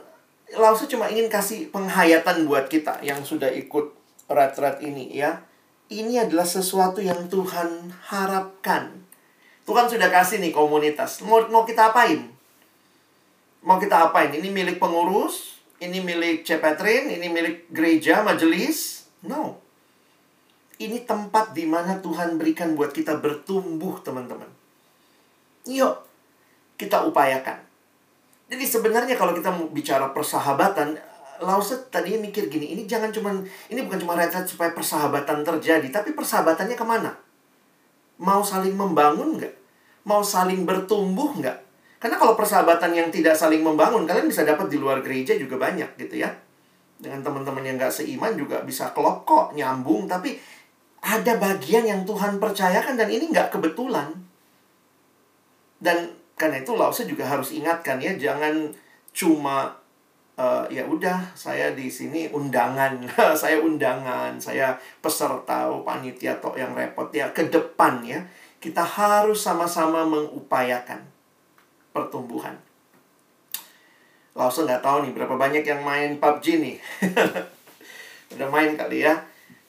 [0.57, 3.97] langsung cuma ingin kasih penghayatan buat kita yang sudah ikut
[4.29, 5.41] rat-rat ini ya.
[5.89, 8.93] Ini adalah sesuatu yang Tuhan harapkan.
[9.65, 11.25] Tuhan sudah kasih nih komunitas.
[11.25, 12.29] Mau, mau kita apain?
[13.65, 14.29] Mau kita apain?
[14.29, 15.61] Ini milik pengurus?
[15.81, 17.09] Ini milik Cepetrin?
[17.09, 19.09] Ini milik gereja, majelis?
[19.25, 19.57] No.
[20.77, 24.49] Ini tempat di mana Tuhan berikan buat kita bertumbuh, teman-teman.
[25.65, 26.05] Yuk,
[26.77, 27.65] kita upayakan.
[28.49, 30.97] Jadi sebenarnya kalau kita bicara persahabatan,
[31.39, 36.13] Lauset tadi mikir gini, ini jangan cuman, ini bukan cuma retret supaya persahabatan terjadi, tapi
[36.13, 37.15] persahabatannya ke mana?
[38.19, 39.55] Mau saling membangun nggak?
[40.07, 41.59] Mau saling bertumbuh nggak?
[41.99, 45.99] Karena kalau persahabatan yang tidak saling membangun, kalian bisa dapat di luar gereja juga banyak
[45.99, 46.31] gitu ya.
[46.99, 50.07] Dengan teman-teman yang nggak seiman juga bisa klop kok, nyambung.
[50.07, 50.39] Tapi
[51.03, 54.15] ada bagian yang Tuhan percayakan dan ini nggak kebetulan.
[55.79, 58.71] Dan karena itu Lause juga harus ingatkan ya, jangan
[59.11, 59.75] cuma
[60.39, 63.03] uh, ya udah saya di sini undangan.
[63.43, 68.23] Saya undangan saya peserta panitia atau yang repot ya ke depan ya.
[68.63, 71.03] Kita harus sama-sama mengupayakan
[71.91, 72.55] pertumbuhan.
[74.39, 76.77] Lawson nggak tahu nih berapa banyak yang main PUBG nih?
[78.39, 79.19] Udah main kali ya.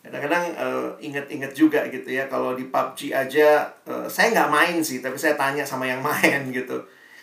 [0.06, 5.02] Kadang-kadang uh, inget-inget juga gitu ya kalau di PUBG aja uh, saya nggak main sih
[5.02, 6.78] tapi saya tanya sama yang main gitu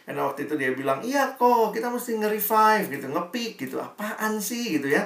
[0.06, 3.82] karena waktu itu dia bilang, iya kok kita mesti nge-revive gitu, nge-pick gitu.
[3.82, 5.02] Apaan sih gitu ya.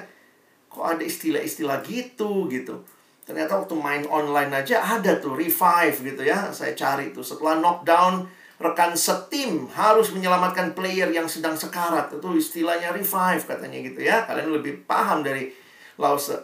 [0.69, 2.85] Kok ada istilah-istilah gitu gitu.
[3.25, 6.53] Ternyata waktu main online aja ada tuh revive gitu ya.
[6.53, 8.29] Saya cari tuh setelah knockdown
[8.61, 12.13] rekan setim harus menyelamatkan player yang sedang sekarat.
[12.13, 14.29] Itu istilahnya revive katanya gitu ya.
[14.29, 15.49] Kalian lebih paham dari
[15.97, 16.37] Lause.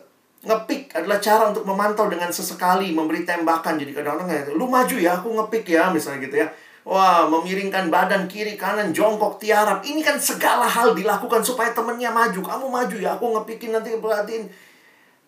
[0.49, 3.77] Ngepick adalah cara untuk memantau dengan sesekali memberi tembakan.
[3.77, 6.49] Jadi kadang-kadang lu maju ya, aku ngepick ya misalnya gitu ya
[6.87, 9.83] Wah, memiringkan badan kiri kanan, jongkok tiarap.
[9.83, 12.39] Ini kan segala hal dilakukan supaya temennya maju.
[12.39, 14.47] Kamu maju ya, aku ngepikin nanti perhatiin.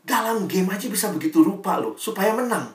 [0.07, 2.71] Dalam game aja bisa begitu rupa loh, supaya menang.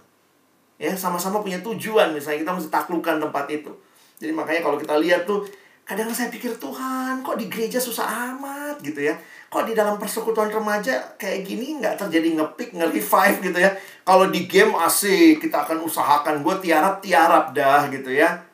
[0.76, 2.12] Ya, sama-sama punya tujuan.
[2.12, 3.72] Misalnya kita mesti taklukkan tempat itu.
[4.20, 5.48] Jadi makanya kalau kita lihat tuh,
[5.88, 9.16] kadang saya pikir Tuhan, kok di gereja susah amat gitu ya.
[9.48, 13.72] Kok di dalam persekutuan remaja kayak gini nggak terjadi ngepick, nge-revive gitu ya.
[14.04, 16.44] Kalau di game asik, kita akan usahakan.
[16.44, 18.52] Gue tiarap-tiarap dah gitu ya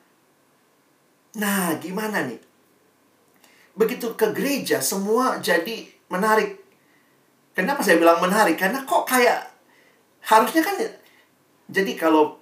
[1.39, 2.39] Nah, gimana nih?
[3.79, 6.59] Begitu ke gereja, semua jadi menarik.
[7.55, 8.59] Kenapa saya bilang menarik?
[8.59, 9.47] Karena kok kayak
[10.27, 10.75] harusnya kan
[11.71, 12.35] jadi kalau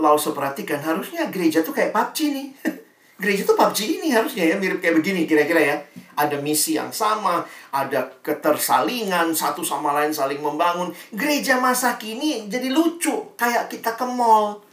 [0.00, 2.48] Lause perhatikan harusnya gereja tuh kayak PUBG nih.
[3.22, 5.76] gereja tuh PUBG ini harusnya ya mirip kayak begini kira-kira ya.
[6.16, 10.88] Ada misi yang sama, ada ketersalingan, satu sama lain saling membangun.
[11.12, 14.64] Gereja masa kini jadi lucu, kayak kita ke mall.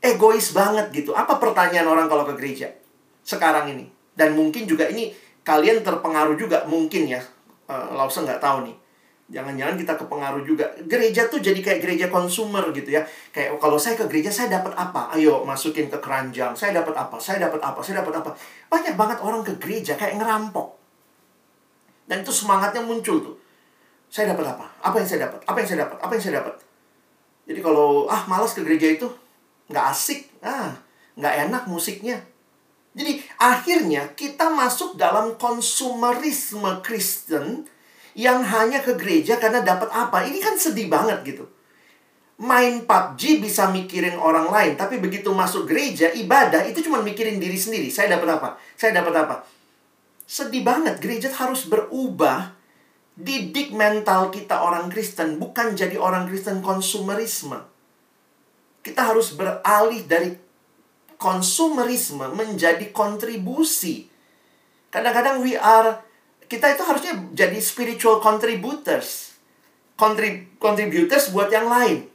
[0.00, 1.12] Egois banget gitu.
[1.12, 2.72] Apa pertanyaan orang kalau ke gereja?
[3.28, 3.84] Sekarang ini.
[4.16, 5.12] Dan mungkin juga ini
[5.44, 7.20] kalian terpengaruh juga mungkin ya.
[7.68, 8.76] Uh, Lawson nggak tahu nih.
[9.28, 10.64] Jangan-jangan kita kepengaruh juga.
[10.88, 13.04] Gereja tuh jadi kayak gereja konsumer gitu ya.
[13.28, 15.12] Kayak kalau saya ke gereja saya dapat apa?
[15.12, 16.56] Ayo masukin ke keranjang.
[16.56, 17.20] Saya dapat apa?
[17.20, 17.84] Saya dapat apa?
[17.84, 18.32] Saya dapat apa?
[18.72, 20.80] Banyak banget orang ke gereja kayak ngerampok.
[22.08, 23.36] Dan itu semangatnya muncul tuh.
[24.08, 24.64] Saya dapat apa?
[24.80, 25.44] Apa yang saya dapat?
[25.44, 25.98] Apa yang saya dapat?
[26.00, 26.54] Apa yang saya dapat?
[27.48, 29.08] Jadi kalau ah malas ke gereja itu
[29.68, 30.72] nggak asik, ah
[31.20, 32.16] nggak enak musiknya,
[32.98, 37.62] jadi akhirnya kita masuk dalam konsumerisme Kristen
[38.18, 40.26] yang hanya ke gereja karena dapat apa.
[40.26, 41.46] Ini kan sedih banget gitu.
[42.42, 47.54] Main PUBG bisa mikirin orang lain, tapi begitu masuk gereja, ibadah itu cuma mikirin diri
[47.54, 47.86] sendiri.
[47.90, 48.48] Saya dapat apa?
[48.74, 49.46] Saya dapat apa?
[50.26, 52.58] Sedih banget, gereja harus berubah.
[53.18, 57.58] Didik mental kita orang Kristen, bukan jadi orang Kristen konsumerisme.
[58.82, 60.47] Kita harus beralih dari
[61.18, 64.06] konsumerisme menjadi kontribusi.
[64.88, 66.00] Kadang-kadang we are
[66.48, 69.36] kita itu harusnya jadi spiritual contributors.
[69.98, 72.08] Contrib contributors buat yang lain.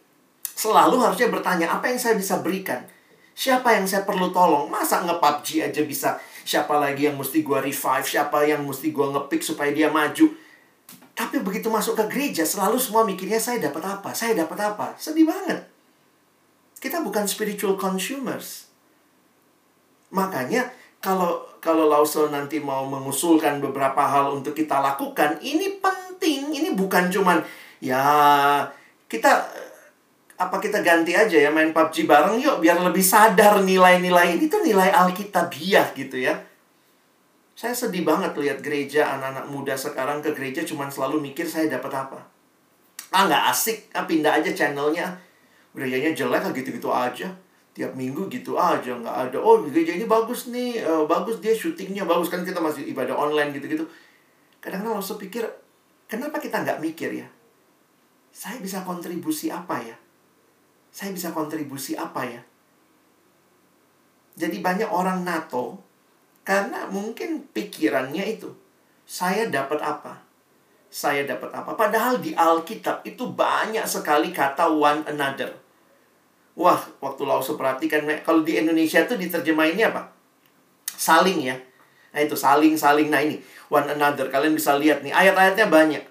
[0.54, 2.82] Selalu harusnya bertanya, apa yang saya bisa berikan?
[3.34, 4.70] Siapa yang saya perlu tolong?
[4.70, 6.10] Masa nge-PUBG aja bisa
[6.46, 10.34] siapa lagi yang mesti gua revive, siapa yang mesti gua ngepick supaya dia maju.
[11.14, 14.98] Tapi begitu masuk ke gereja, selalu semua mikirnya saya dapat apa, saya dapat apa.
[14.98, 15.66] Sedih banget.
[16.82, 18.73] Kita bukan spiritual consumers.
[20.14, 20.70] Makanya
[21.02, 26.54] kalau kalau Lausel nanti mau mengusulkan beberapa hal untuk kita lakukan, ini penting.
[26.54, 27.42] Ini bukan cuman
[27.82, 28.04] ya
[29.10, 29.32] kita
[30.34, 34.62] apa kita ganti aja ya main PUBG bareng yuk biar lebih sadar nilai-nilai ini tuh
[34.62, 36.38] nilai Alkitabiah gitu ya.
[37.54, 41.94] Saya sedih banget lihat gereja anak-anak muda sekarang ke gereja cuman selalu mikir saya dapat
[41.96, 42.20] apa.
[43.14, 45.06] Ah nggak asik, ah, pindah aja channelnya.
[45.74, 47.30] Gerejanya jelek gitu-gitu aja
[47.74, 49.38] tiap minggu gitu aja nggak ada.
[49.42, 53.50] Oh gereja ini bagus nih uh, bagus dia syutingnya bagus kan kita masih ibadah online
[53.58, 53.86] gitu gitu
[54.62, 55.44] kadang-kadang langsung pikir
[56.06, 57.28] kenapa kita nggak mikir ya?
[58.30, 59.98] Saya bisa kontribusi apa ya?
[60.94, 62.42] Saya bisa kontribusi apa ya?
[64.38, 65.82] Jadi banyak orang NATO
[66.46, 68.54] karena mungkin pikirannya itu
[69.10, 70.22] saya dapat apa?
[70.94, 71.74] Saya dapat apa?
[71.74, 75.63] Padahal di Alkitab itu banyak sekali kata one another
[76.54, 80.14] Wah, waktu Lause perhatikan, kalau di Indonesia tuh diterjemahinnya apa?
[80.86, 81.58] Saling ya.
[82.14, 83.10] Nah itu saling, saling.
[83.10, 83.42] Nah ini,
[83.74, 84.30] one another.
[84.30, 86.04] Kalian bisa lihat nih, ayat-ayatnya banyak.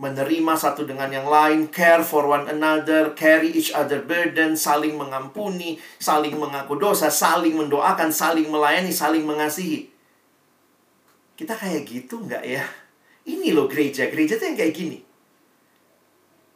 [0.00, 5.76] Menerima satu dengan yang lain, care for one another, carry each other burden, saling mengampuni,
[6.00, 9.90] saling mengaku dosa, saling mendoakan, saling melayani, saling mengasihi.
[11.36, 12.64] Kita kayak gitu nggak ya?
[13.26, 14.08] Ini loh gereja.
[14.08, 15.09] Gereja tuh yang kayak gini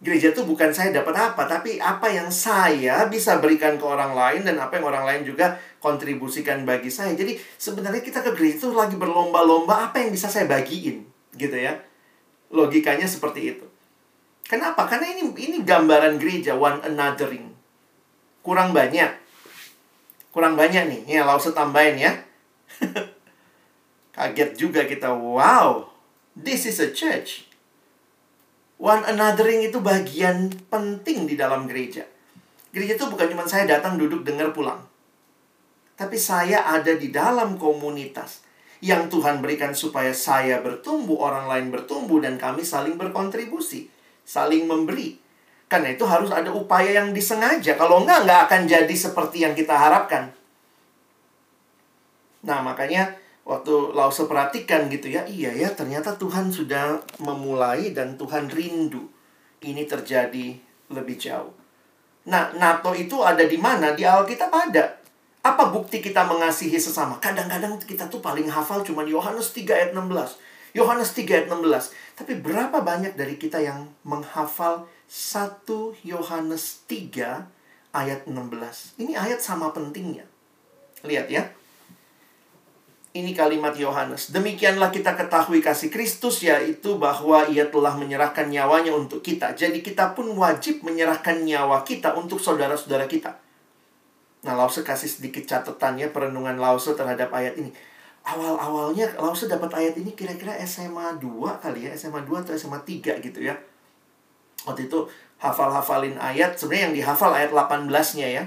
[0.02, 4.42] gereja itu bukan saya dapat apa, tapi apa yang saya bisa berikan ke orang lain
[4.42, 7.14] dan apa yang orang lain juga kontribusikan bagi saya.
[7.14, 11.06] Jadi sebenarnya kita ke gereja itu lagi berlomba-lomba apa yang bisa saya bagiin.
[11.34, 11.82] gitu ya.
[12.54, 13.66] Logikanya seperti itu.
[14.46, 14.86] Kenapa?
[14.86, 17.50] Karena ini ini gambaran gereja one anothering.
[18.44, 19.10] Kurang banyak.
[20.30, 21.02] Kurang banyak nih.
[21.18, 22.12] Ya, langsung tambahin ya.
[24.14, 25.10] Kaget juga kita.
[25.10, 25.90] Wow,
[26.36, 27.48] this is a church.
[28.84, 32.04] One anothering itu bagian penting di dalam gereja.
[32.68, 34.84] Gereja itu bukan cuma saya datang duduk dengar pulang.
[35.96, 38.44] Tapi saya ada di dalam komunitas
[38.84, 43.88] yang Tuhan berikan supaya saya bertumbuh, orang lain bertumbuh, dan kami saling berkontribusi,
[44.20, 45.16] saling memberi.
[45.64, 47.80] Karena itu harus ada upaya yang disengaja.
[47.80, 50.28] Kalau enggak, enggak akan jadi seperti yang kita harapkan.
[52.44, 58.48] Nah, makanya waktu Lause perhatikan gitu ya, iya ya, ternyata Tuhan sudah memulai dan Tuhan
[58.48, 59.08] rindu
[59.64, 60.56] ini terjadi
[60.92, 61.52] lebih jauh.
[62.24, 63.92] Nah, NATO itu ada di mana?
[63.92, 64.96] Di Alkitab ada.
[65.44, 67.20] Apa bukti kita mengasihi sesama?
[67.20, 70.72] Kadang-kadang kita tuh paling hafal cuma Yohanes 3 ayat 16.
[70.72, 71.92] Yohanes 3 ayat 16.
[72.16, 75.68] Tapi berapa banyak dari kita yang menghafal 1
[76.00, 77.44] Yohanes 3
[77.92, 78.96] ayat 16?
[78.96, 80.24] Ini ayat sama pentingnya.
[81.04, 81.44] Lihat ya.
[83.14, 84.34] Ini kalimat Yohanes.
[84.34, 89.54] Demikianlah kita ketahui kasih Kristus yaitu bahwa ia telah menyerahkan nyawanya untuk kita.
[89.54, 93.38] Jadi kita pun wajib menyerahkan nyawa kita untuk saudara-saudara kita.
[94.42, 97.70] Nah, Lause kasih sedikit catatannya perenungan Lause terhadap ayat ini.
[98.26, 103.22] Awal-awalnya Lause dapat ayat ini kira-kira SMA 2 kali ya, SMA 2 atau SMA 3
[103.22, 103.54] gitu ya.
[104.66, 105.06] Waktu itu
[105.38, 108.44] hafal-hafalin ayat, sebenarnya yang dihafal ayat 18-nya ya.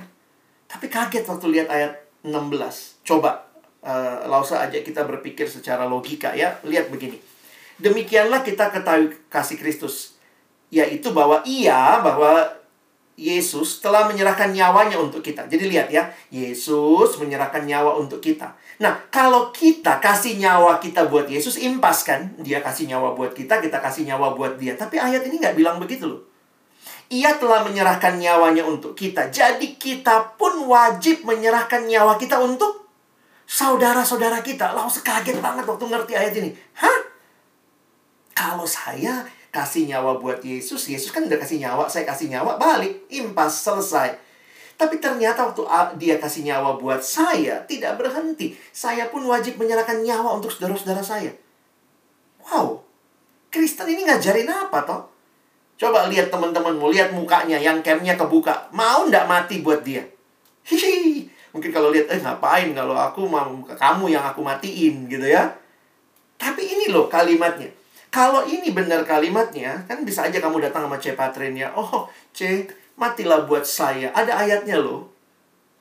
[0.67, 3.07] Tapi kaget waktu lihat ayat 16.
[3.07, 3.46] Coba
[3.83, 6.57] uh, Lausa ajak kita berpikir secara logika ya.
[6.63, 7.19] Lihat begini.
[7.77, 10.17] Demikianlah kita ketahui kasih Kristus.
[10.73, 12.57] Yaitu bahwa ia, bahwa
[13.17, 15.49] Yesus telah menyerahkan nyawanya untuk kita.
[15.49, 18.53] Jadi lihat ya, Yesus menyerahkan nyawa untuk kita.
[18.77, 22.37] Nah, kalau kita kasih nyawa kita buat Yesus, impas kan?
[22.37, 24.77] Dia kasih nyawa buat kita, kita kasih nyawa buat dia.
[24.77, 26.21] Tapi ayat ini nggak bilang begitu loh.
[27.09, 29.33] Ia telah menyerahkan nyawanya untuk kita.
[29.33, 32.86] Jadi kita pun wajib menyerahkan nyawa kita untuk
[33.47, 34.75] saudara-saudara kita.
[34.75, 36.51] Lalu kaget banget waktu ngerti ayat ini.
[36.77, 36.99] Hah?
[38.35, 43.09] Kalau saya kasih nyawa buat Yesus, Yesus kan udah kasih nyawa, saya kasih nyawa, balik,
[43.09, 44.13] impas, selesai.
[44.77, 45.65] Tapi ternyata waktu
[45.97, 48.53] dia kasih nyawa buat saya, tidak berhenti.
[48.69, 51.33] Saya pun wajib menyerahkan nyawa untuk saudara-saudara saya.
[52.45, 52.85] Wow,
[53.49, 55.01] Kristen ini ngajarin apa toh?
[55.77, 58.69] Coba lihat teman-temanmu, lihat mukanya yang camnya kebuka.
[58.73, 60.05] Mau ndak mati buat dia?
[60.65, 60.96] Hihi,
[61.57, 65.49] Mungkin kalau lihat, eh ngapain kalau aku mau kamu yang aku matiin gitu ya.
[66.37, 67.73] Tapi ini loh kalimatnya.
[68.13, 71.17] Kalau ini benar kalimatnya, kan bisa aja kamu datang sama C.
[71.17, 71.73] Patrin ya.
[71.73, 74.13] Oh, C, matilah buat saya.
[74.13, 75.09] Ada ayatnya loh.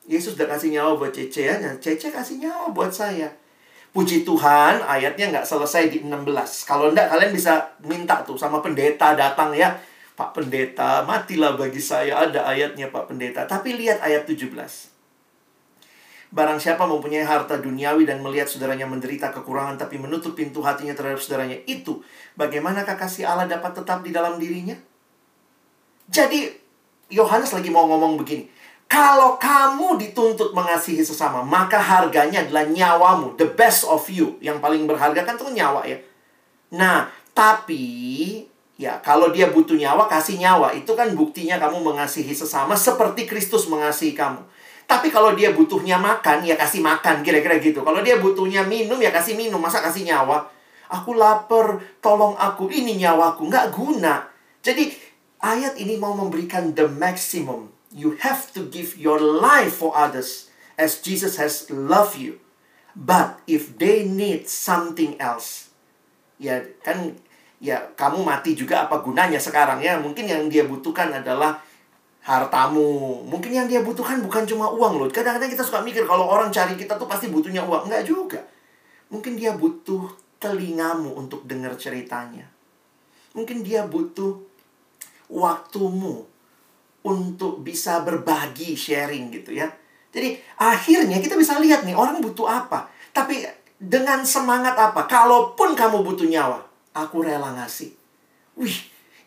[0.08, 1.54] Yesus udah kasih nyawa buat Cece ya.
[1.60, 3.28] Nah, Cece kasih nyawa buat saya.
[3.92, 6.64] Puji Tuhan, ayatnya nggak selesai di 16.
[6.64, 9.76] Kalau enggak, kalian bisa minta tuh sama pendeta datang ya.
[10.16, 12.24] Pak pendeta, matilah bagi saya.
[12.24, 13.44] Ada ayatnya Pak pendeta.
[13.44, 14.95] Tapi lihat ayat 17.
[16.36, 21.16] Barang siapa mempunyai harta duniawi dan melihat saudaranya menderita kekurangan tapi menutup pintu hatinya terhadap
[21.16, 22.04] saudaranya itu,
[22.36, 24.76] bagaimanakah kasih Allah dapat tetap di dalam dirinya?
[26.12, 26.52] Jadi,
[27.08, 28.52] Yohanes lagi mau ngomong begini.
[28.84, 33.34] Kalau kamu dituntut mengasihi sesama, maka harganya adalah nyawamu.
[33.40, 34.38] The best of you.
[34.38, 35.98] Yang paling berharga kan itu nyawa ya.
[36.70, 38.44] Nah, tapi
[38.78, 40.76] ya kalau dia butuh nyawa, kasih nyawa.
[40.76, 44.44] Itu kan buktinya kamu mengasihi sesama seperti Kristus mengasihi kamu.
[44.86, 47.82] Tapi kalau dia butuhnya makan, ya kasih makan, kira-kira gitu.
[47.82, 49.58] Kalau dia butuhnya minum, ya kasih minum.
[49.58, 50.46] Masa kasih nyawa?
[50.86, 52.70] Aku lapar, tolong aku.
[52.70, 53.50] Ini nyawaku.
[53.50, 54.30] Nggak guna.
[54.62, 54.94] Jadi,
[55.42, 57.74] ayat ini mau memberikan the maximum.
[57.90, 62.38] You have to give your life for others as Jesus has loved you.
[62.96, 65.68] But if they need something else,
[66.40, 67.20] ya kan
[67.60, 71.60] ya kamu mati juga apa gunanya sekarang ya mungkin yang dia butuhkan adalah
[72.26, 73.22] hartamu.
[73.22, 75.06] Mungkin yang dia butuhkan bukan cuma uang loh.
[75.06, 77.86] Kadang-kadang kita suka mikir kalau orang cari kita tuh pasti butuhnya uang.
[77.86, 78.42] Enggak juga.
[79.14, 80.10] Mungkin dia butuh
[80.42, 82.50] telingamu untuk dengar ceritanya.
[83.38, 84.42] Mungkin dia butuh
[85.30, 86.26] waktumu
[87.06, 89.70] untuk bisa berbagi, sharing gitu ya.
[90.10, 92.90] Jadi akhirnya kita bisa lihat nih orang butuh apa.
[93.14, 93.46] Tapi
[93.78, 95.06] dengan semangat apa?
[95.06, 96.58] Kalaupun kamu butuh nyawa,
[96.96, 97.92] aku rela ngasih.
[98.58, 98.74] Wih,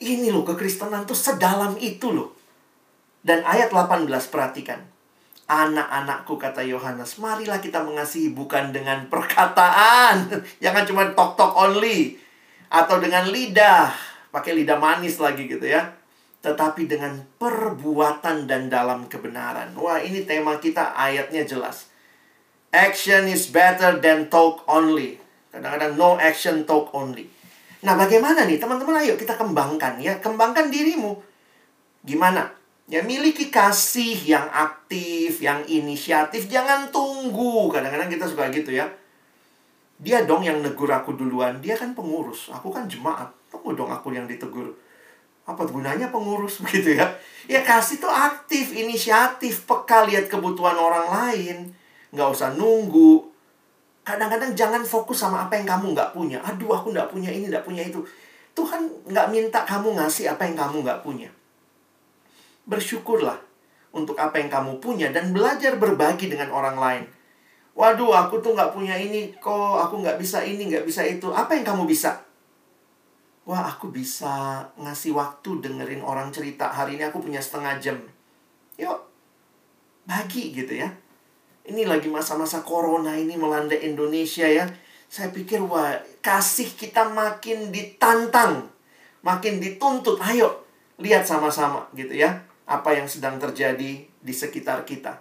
[0.02, 2.39] ini loh kekristenan tuh sedalam itu loh.
[3.20, 4.80] Dan ayat 18 perhatikan.
[5.49, 10.30] Anak-anakku kata Yohanes, marilah kita mengasihi bukan dengan perkataan.
[10.63, 12.15] Jangan cuma tok-tok only.
[12.70, 13.89] Atau dengan lidah.
[14.30, 15.89] Pakai lidah manis lagi gitu ya.
[16.39, 19.74] Tetapi dengan perbuatan dan dalam kebenaran.
[19.76, 21.89] Wah ini tema kita ayatnya jelas.
[22.70, 25.17] Action is better than talk only.
[25.49, 27.26] Kadang-kadang no action, talk only.
[27.82, 31.17] Nah, bagaimana nih teman-teman ayo kita kembangkan ya, kembangkan dirimu.
[32.05, 32.59] Gimana?
[32.90, 37.70] Ya miliki kasih yang aktif, yang inisiatif, jangan tunggu.
[37.70, 38.90] Kadang-kadang kita suka gitu ya.
[40.02, 43.30] Dia dong yang negur aku duluan, dia kan pengurus, aku kan jemaat.
[43.54, 44.74] Tunggu dong aku yang ditegur.
[45.46, 47.06] Apa gunanya pengurus begitu ya?
[47.46, 51.58] Ya kasih tuh aktif, inisiatif, peka lihat kebutuhan orang lain.
[52.10, 53.30] Nggak usah nunggu,
[54.10, 56.42] Kadang-kadang jangan fokus sama apa yang kamu nggak punya.
[56.42, 58.02] Aduh, aku nggak punya ini, nggak punya itu.
[58.58, 61.30] Tuhan nggak minta kamu ngasih apa yang kamu nggak punya.
[62.70, 63.41] Bersyukurlah
[63.91, 67.03] untuk apa yang kamu punya dan belajar berbagi dengan orang lain.
[67.74, 71.34] Waduh, aku tuh nggak punya ini kok, aku nggak bisa ini, nggak bisa itu.
[71.34, 72.22] Apa yang kamu bisa?
[73.49, 76.70] Wah, aku bisa ngasih waktu dengerin orang cerita.
[76.70, 77.97] Hari ini aku punya setengah jam.
[78.78, 78.99] Yuk,
[80.05, 80.93] bagi gitu ya
[81.70, 84.65] ini lagi masa-masa corona ini melanda Indonesia ya.
[85.09, 88.70] Saya pikir wah kasih kita makin ditantang,
[89.22, 90.17] makin dituntut.
[90.22, 90.65] Ayo
[90.99, 95.17] lihat sama-sama gitu ya apa yang sedang terjadi di sekitar kita.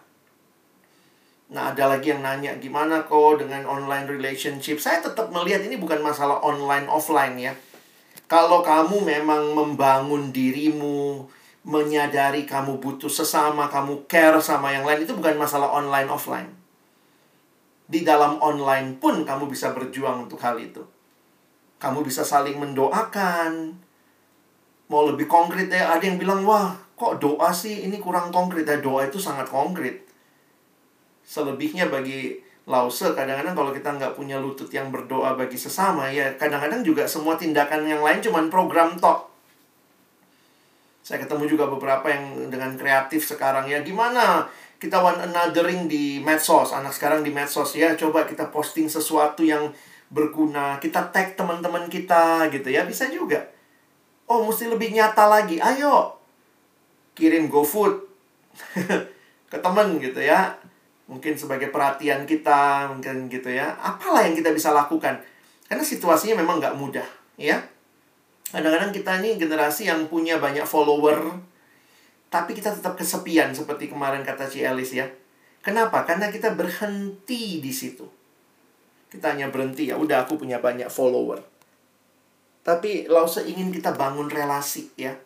[1.48, 4.76] Nah, ada lagi yang nanya gimana kok dengan online relationship.
[4.76, 7.56] Saya tetap melihat ini bukan masalah online offline ya.
[8.28, 11.24] Kalau kamu memang membangun dirimu,
[11.64, 16.52] menyadari kamu butuh sesama, kamu care sama yang lain itu bukan masalah online offline.
[17.88, 20.84] Di dalam online pun kamu bisa berjuang untuk hal itu.
[21.80, 23.80] Kamu bisa saling mendoakan.
[24.92, 28.66] Mau lebih konkret ya, ada yang bilang, wah kok doa sih ini kurang konkret.
[28.66, 30.04] Ya, doa itu sangat konkret.
[31.22, 36.84] Selebihnya bagi Lause, kadang-kadang kalau kita nggak punya lutut yang berdoa bagi sesama, ya kadang-kadang
[36.84, 39.28] juga semua tindakan yang lain cuma program tok
[41.08, 43.80] saya ketemu juga beberapa yang dengan kreatif sekarang ya.
[43.80, 44.44] Gimana
[44.76, 46.76] kita one anothering di medsos.
[46.76, 47.96] Anak sekarang di medsos ya.
[47.96, 49.72] Coba kita posting sesuatu yang
[50.12, 50.76] berguna.
[50.76, 52.84] Kita tag teman-teman kita gitu ya.
[52.84, 53.40] Bisa juga.
[54.28, 55.56] Oh, mesti lebih nyata lagi.
[55.56, 56.17] Ayo.
[57.18, 57.98] Kirim GoFood
[59.50, 60.54] ke teman gitu ya.
[61.10, 63.74] Mungkin sebagai perhatian kita, mungkin gitu ya.
[63.82, 65.18] Apalah yang kita bisa lakukan.
[65.66, 67.04] Karena situasinya memang nggak mudah,
[67.34, 67.58] ya.
[68.48, 71.36] Kadang-kadang kita ini generasi yang punya banyak follower,
[72.32, 75.04] tapi kita tetap kesepian seperti kemarin kata Ci Elis ya.
[75.60, 76.08] Kenapa?
[76.08, 78.08] Karena kita berhenti di situ.
[79.08, 81.40] Kita hanya berhenti ya, udah aku punya banyak follower.
[82.64, 85.16] Tapi Lause ingin kita bangun relasi ya.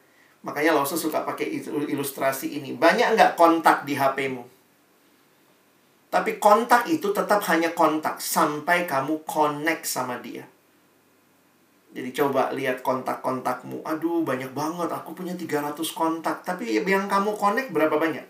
[0.43, 2.75] Makanya Lause suka pakai ilustrasi ini.
[2.75, 4.43] Banyak nggak kontak di HP-mu?
[6.11, 10.45] Tapi kontak itu tetap hanya kontak sampai kamu connect sama dia.
[11.95, 13.87] Jadi coba lihat kontak-kontakmu.
[13.87, 14.91] Aduh, banyak banget.
[14.91, 16.43] Aku punya 300 kontak.
[16.43, 18.27] Tapi yang kamu connect berapa banyak?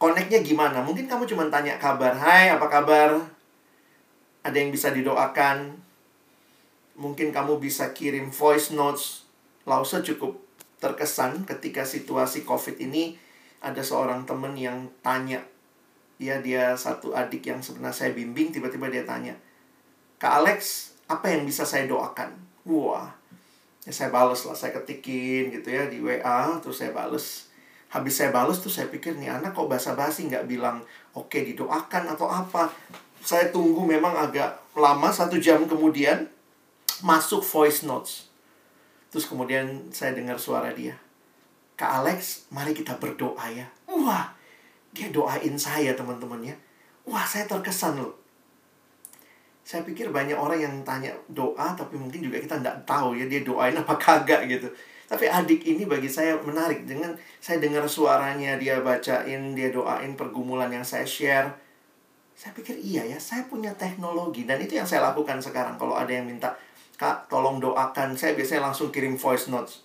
[0.00, 0.80] Connectnya gimana?
[0.80, 2.16] Mungkin kamu cuma tanya kabar.
[2.16, 3.20] Hai, apa kabar?
[4.40, 5.78] Ada yang bisa didoakan?
[6.96, 9.26] Mungkin kamu bisa kirim voice notes.
[9.66, 10.45] Lause cukup
[10.78, 13.16] terkesan ketika situasi COVID ini
[13.64, 15.40] ada seorang teman yang tanya.
[16.16, 19.36] Ya, dia satu adik yang sebenarnya saya bimbing, tiba-tiba dia tanya.
[20.16, 22.32] Kak Alex, apa yang bisa saya doakan?
[22.64, 23.12] Wah,
[23.84, 27.52] ya saya balas lah, saya ketikin gitu ya di WA, terus saya balas.
[27.92, 30.82] Habis saya balas tuh saya pikir nih anak kok basa-basi nggak bilang
[31.14, 32.72] oke okay, didoakan atau apa.
[33.22, 36.26] Saya tunggu memang agak lama, satu jam kemudian
[37.04, 38.26] masuk voice notes.
[39.16, 40.92] Terus kemudian saya dengar suara dia.
[41.72, 43.64] Kak Alex, mari kita berdoa ya.
[43.88, 44.28] Wah,
[44.92, 46.56] dia doain saya teman-teman ya.
[47.08, 48.26] Wah, saya terkesan loh
[49.66, 53.42] saya pikir banyak orang yang tanya doa tapi mungkin juga kita tidak tahu ya dia
[53.42, 54.70] doain apa kagak gitu
[55.10, 57.10] tapi adik ini bagi saya menarik dengan
[57.42, 61.50] saya dengar suaranya dia bacain dia doain pergumulan yang saya share
[62.38, 66.14] saya pikir iya ya saya punya teknologi dan itu yang saya lakukan sekarang kalau ada
[66.14, 66.54] yang minta
[66.96, 68.16] kak tolong doakan.
[68.16, 69.84] Saya biasanya langsung kirim voice notes.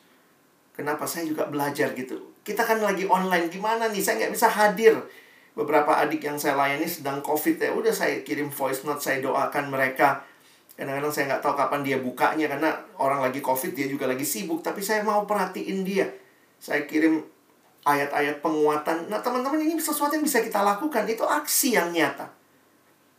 [0.72, 1.03] Kenapa?
[1.03, 2.18] Saya juga belajar gitu.
[2.41, 3.51] Kita kan lagi online.
[3.51, 4.01] Gimana nih?
[4.01, 4.95] Saya nggak bisa hadir.
[5.51, 7.76] Beberapa adik yang saya layani sedang covid ya.
[7.76, 10.24] Udah saya kirim voice note saya doakan mereka.
[10.80, 12.47] Kadang-kadang saya nggak tahu kapan dia bukanya.
[12.47, 14.64] Karena orang lagi covid dia juga lagi sibuk.
[14.64, 16.07] Tapi saya mau perhatiin dia.
[16.57, 17.20] Saya kirim
[17.84, 19.12] ayat-ayat penguatan.
[19.12, 21.03] Nah teman-teman ini sesuatu yang bisa kita lakukan.
[21.05, 22.41] Itu aksi yang nyata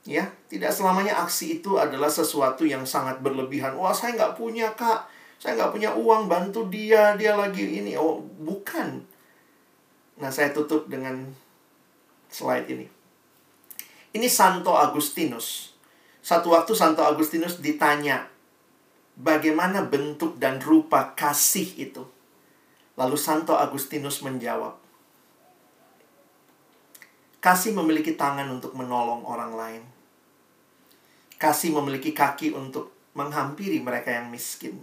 [0.02, 5.06] ya tidak selamanya aksi itu adalah sesuatu yang sangat berlebihan wah saya nggak punya kak
[5.38, 9.02] saya nggak punya uang bantu dia dia lagi ini oh bukan
[10.18, 11.30] nah saya tutup dengan
[12.32, 12.88] slide ini.
[14.16, 15.76] Ini Santo Agustinus.
[16.24, 18.26] Satu waktu Santo Agustinus ditanya,
[19.20, 22.02] bagaimana bentuk dan rupa kasih itu?
[22.96, 24.80] Lalu Santo Agustinus menjawab,
[27.42, 29.82] kasih memiliki tangan untuk menolong orang lain.
[31.42, 34.78] Kasih memiliki kaki untuk menghampiri mereka yang miskin.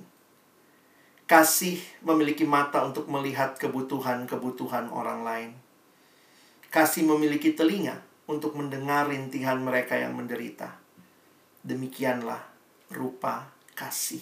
[1.23, 5.51] Kasih memiliki mata untuk melihat kebutuhan-kebutuhan orang lain.
[6.67, 10.75] Kasih memiliki telinga untuk mendengar rintihan mereka yang menderita.
[11.63, 12.43] Demikianlah
[12.91, 14.21] rupa kasih.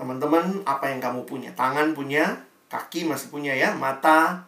[0.00, 1.52] Teman-teman, apa yang kamu punya?
[1.52, 4.47] Tangan punya, kaki masih punya ya, mata.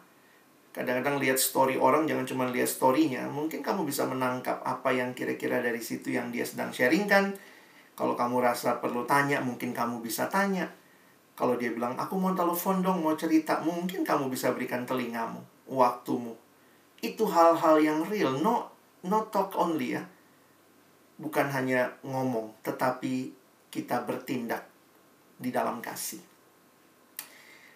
[0.71, 3.27] Kadang-kadang lihat story orang, jangan cuma lihat storynya.
[3.27, 7.35] Mungkin kamu bisa menangkap apa yang kira-kira dari situ yang dia sedang sharingkan.
[7.91, 10.71] Kalau kamu rasa perlu tanya, mungkin kamu bisa tanya.
[11.35, 16.39] Kalau dia bilang, aku mau telepon dong, mau cerita, mungkin kamu bisa berikan telingamu, waktumu.
[17.03, 18.71] Itu hal-hal yang real, no,
[19.03, 20.07] no talk only ya.
[21.19, 23.35] Bukan hanya ngomong, tetapi
[23.67, 24.63] kita bertindak
[25.35, 26.30] di dalam kasih.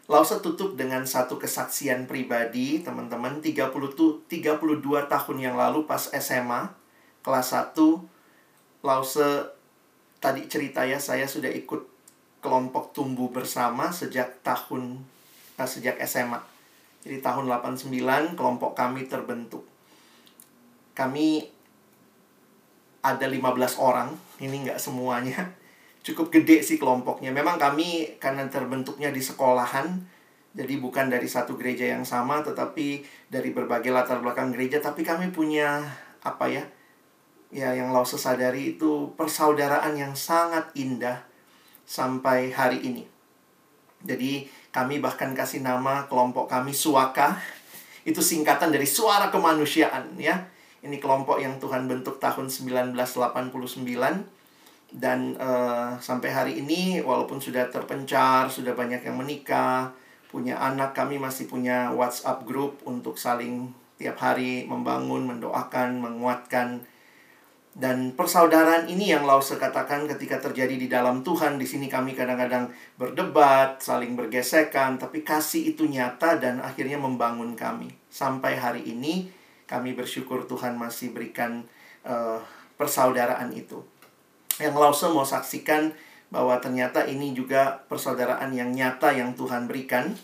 [0.05, 3.41] Lause tutup dengan satu kesaksian pribadi, teman-teman.
[3.41, 3.73] 30
[4.29, 4.29] 32
[5.09, 6.69] tahun yang lalu pas SMA,
[7.25, 7.73] kelas 1,
[8.85, 9.49] Lause
[10.21, 11.89] tadi cerita ya, saya sudah ikut
[12.37, 15.01] kelompok tumbuh bersama sejak tahun
[15.57, 16.37] nah, sejak SMA.
[17.01, 19.65] Jadi tahun 89 kelompok kami terbentuk.
[20.93, 21.49] Kami
[23.01, 25.64] ada 15 orang, ini nggak semuanya
[26.05, 27.33] cukup gede sih kelompoknya.
[27.33, 30.05] Memang kami karena terbentuknya di sekolahan,
[30.53, 33.01] jadi bukan dari satu gereja yang sama, tetapi
[33.33, 34.77] dari berbagai latar belakang gereja.
[34.77, 35.81] Tapi kami punya
[36.21, 36.63] apa ya?
[37.49, 41.25] Ya, yang lau sesadari itu persaudaraan yang sangat indah
[41.89, 43.03] sampai hari ini.
[44.05, 47.41] Jadi kami bahkan kasih nama kelompok kami Suaka.
[48.05, 50.45] Itu singkatan dari suara kemanusiaan ya.
[50.85, 54.34] Ini kelompok yang Tuhan bentuk tahun 1989
[54.95, 59.91] dan uh, sampai hari ini walaupun sudah terpencar, sudah banyak yang menikah,
[60.31, 66.87] punya anak, kami masih punya WhatsApp group untuk saling tiap hari membangun, mendoakan, menguatkan.
[67.75, 72.71] Dan persaudaraan ini yang Lause katakan ketika terjadi di dalam Tuhan, di sini kami kadang-kadang
[72.95, 77.91] berdebat, saling bergesekan, tapi kasih itu nyata dan akhirnya membangun kami.
[78.07, 79.27] Sampai hari ini
[79.67, 81.67] kami bersyukur Tuhan masih berikan
[82.07, 82.39] uh,
[82.79, 83.83] persaudaraan itu
[84.59, 85.91] yang Lawson mau saksikan
[86.31, 90.15] bahwa ternyata ini juga persaudaraan yang nyata yang Tuhan berikan.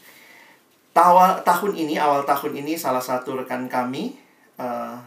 [0.91, 4.11] Tawa, tahun ini, awal tahun ini, salah satu rekan kami
[4.59, 4.99] uh,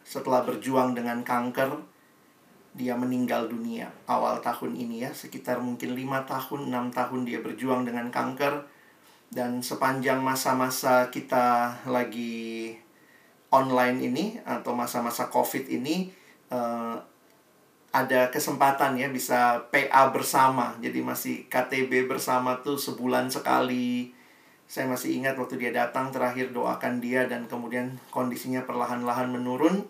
[0.00, 1.76] setelah berjuang dengan kanker,
[2.76, 7.84] dia meninggal dunia awal tahun ini ya, sekitar mungkin lima tahun, enam tahun dia berjuang
[7.84, 8.64] dengan kanker.
[9.26, 12.72] Dan sepanjang masa-masa kita lagi
[13.50, 16.08] online ini atau masa-masa COVID ini,
[16.48, 16.96] uh,
[17.96, 20.76] ada kesempatan ya bisa PA bersama.
[20.84, 24.12] Jadi masih KTB bersama tuh sebulan sekali.
[24.68, 29.88] Saya masih ingat waktu dia datang terakhir doakan dia dan kemudian kondisinya perlahan-lahan menurun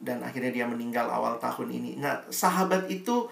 [0.00, 2.00] dan akhirnya dia meninggal awal tahun ini.
[2.00, 3.28] Nah, sahabat itu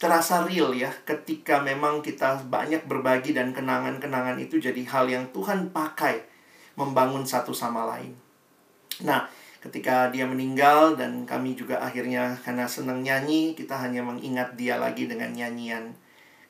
[0.00, 5.70] terasa real ya ketika memang kita banyak berbagi dan kenangan-kenangan itu jadi hal yang Tuhan
[5.70, 6.24] pakai
[6.74, 8.16] membangun satu sama lain.
[9.04, 9.28] Nah,
[9.62, 15.06] ketika dia meninggal dan kami juga akhirnya karena senang nyanyi kita hanya mengingat dia lagi
[15.06, 15.94] dengan nyanyian.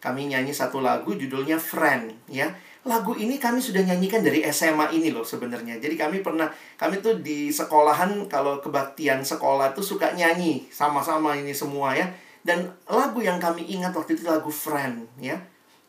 [0.02, 2.50] Kami nyanyi satu lagu judulnya Friend ya.
[2.82, 5.78] Lagu ini kami sudah nyanyikan dari SMA ini loh sebenarnya.
[5.78, 11.54] Jadi kami pernah kami tuh di sekolahan kalau kebaktian sekolah tuh suka nyanyi sama-sama ini
[11.54, 12.10] semua ya.
[12.42, 15.38] Dan lagu yang kami ingat waktu itu lagu Friend ya.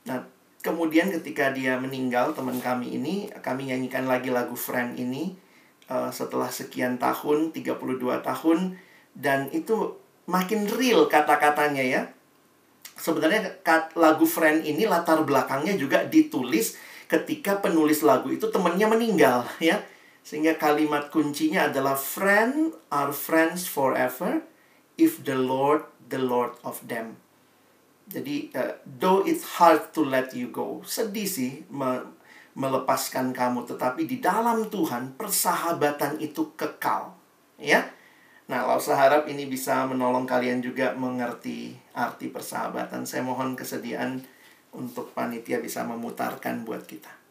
[0.06, 0.22] Nah
[0.62, 5.43] kemudian ketika dia meninggal teman kami ini kami nyanyikan lagi lagu Friend ini
[5.88, 8.60] uh, setelah sekian tahun, 32 tahun
[9.14, 12.02] dan itu makin real kata-katanya ya.
[12.94, 13.58] Sebenarnya
[13.98, 16.78] lagu Friend ini latar belakangnya juga ditulis
[17.10, 19.82] ketika penulis lagu itu temannya meninggal ya.
[20.24, 24.40] Sehingga kalimat kuncinya adalah friend are friends forever
[24.96, 27.20] if the Lord the Lord of them.
[28.08, 30.80] Jadi uh, though it's hard to let you go.
[30.88, 31.68] Sedih sih
[32.54, 37.14] melepaskan kamu, tetapi di dalam Tuhan persahabatan itu kekal.
[37.58, 37.90] Ya.
[38.46, 43.08] Nah, kalau saya harap ini bisa menolong kalian juga mengerti arti persahabatan.
[43.08, 44.22] Saya mohon kesediaan
[44.76, 47.23] untuk panitia bisa memutarkan buat kita.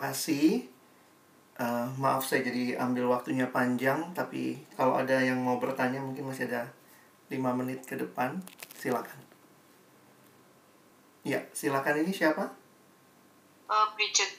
[0.00, 0.66] kasih.
[1.58, 6.30] Uh, eh, maaf saya jadi ambil waktunya panjang, tapi kalau ada yang mau bertanya mungkin
[6.30, 6.70] masih ada
[7.26, 8.38] 5 menit ke depan.
[8.78, 9.18] Silakan.
[11.26, 12.46] Ya, silakan ini siapa?
[13.66, 14.38] Uh, Bridget.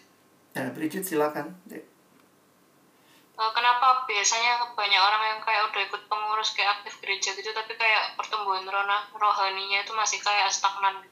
[0.56, 1.54] Nah, Bridget silakan.
[1.68, 7.76] Uh, kenapa biasanya banyak orang yang kayak udah ikut pengurus kayak aktif gereja gitu, tapi
[7.76, 8.64] kayak pertumbuhan
[9.12, 11.04] rohaninya itu masih kayak stagnan?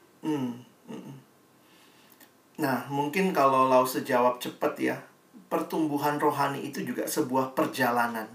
[2.58, 4.98] Nah, mungkin kalau Lau sejawab cepat ya,
[5.46, 8.26] pertumbuhan rohani itu juga sebuah perjalanan.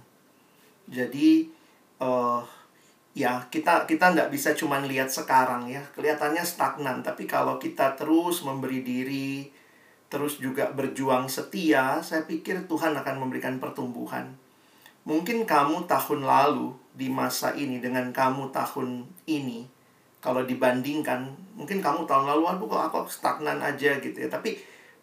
[0.87, 1.51] Jadi,
[1.99, 2.39] uh,
[3.11, 7.03] ya kita kita nggak bisa cuma lihat sekarang ya, kelihatannya stagnan.
[7.03, 9.51] Tapi kalau kita terus memberi diri,
[10.07, 14.39] terus juga berjuang setia, saya pikir Tuhan akan memberikan pertumbuhan.
[15.03, 19.67] Mungkin kamu tahun lalu di masa ini dengan kamu tahun ini
[20.23, 21.27] kalau dibandingkan,
[21.59, 24.31] mungkin kamu tahun lalu, aduh kok aku stagnan aja gitu ya.
[24.31, 24.55] Tapi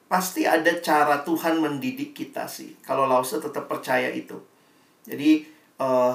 [0.09, 2.81] pasti ada cara Tuhan mendidik kita sih.
[2.81, 4.41] Kalau Lause tetap percaya itu.
[5.05, 5.45] Jadi
[5.77, 6.15] eh,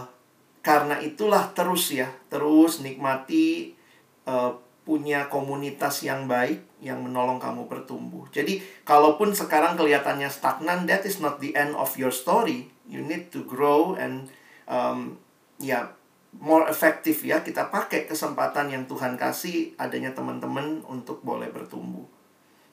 [0.65, 3.77] karena itulah terus ya, terus nikmati
[4.25, 4.51] eh,
[4.85, 8.29] punya komunitas yang baik yang menolong kamu bertumbuh.
[8.29, 12.69] Jadi kalaupun sekarang kelihatannya stagnan, that is not the end of your story.
[12.85, 14.29] You need to grow and
[14.69, 15.17] um,
[15.57, 15.94] ya
[16.39, 22.03] more effective ya kita pakai kesempatan yang Tuhan kasih adanya teman-teman untuk boleh bertumbuh.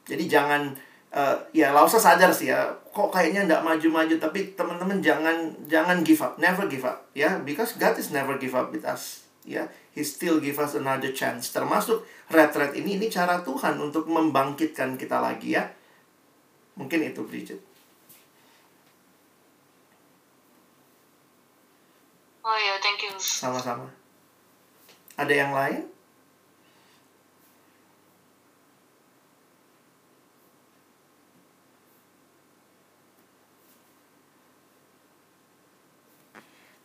[0.02, 0.74] Jadi jangan
[1.14, 6.02] uh, ya lah usah sadar sih ya kok kayaknya nggak maju-maju tapi teman-teman jangan jangan
[6.02, 7.38] give up never give up ya.
[7.42, 9.70] Because God is never give up with us ya.
[9.92, 11.52] He still give us another chance.
[11.52, 12.02] Termasuk
[12.32, 15.70] retret ini ini cara Tuhan untuk membangkitkan kita lagi ya.
[16.76, 17.71] Mungkin itu Bridget
[22.42, 23.14] Oh ya, thank you.
[23.22, 23.86] sama-sama
[25.14, 25.86] ada yang lain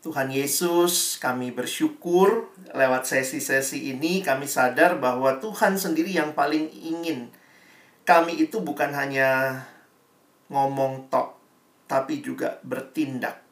[0.06, 7.28] Tuhan Yesus, kami bersyukur lewat sesi-sesi ini kami sadar bahwa Tuhan sendiri yang paling ingin
[8.08, 9.66] kami itu bukan hanya
[10.48, 11.36] ngomong tok,
[11.92, 13.47] tapi juga bertindak.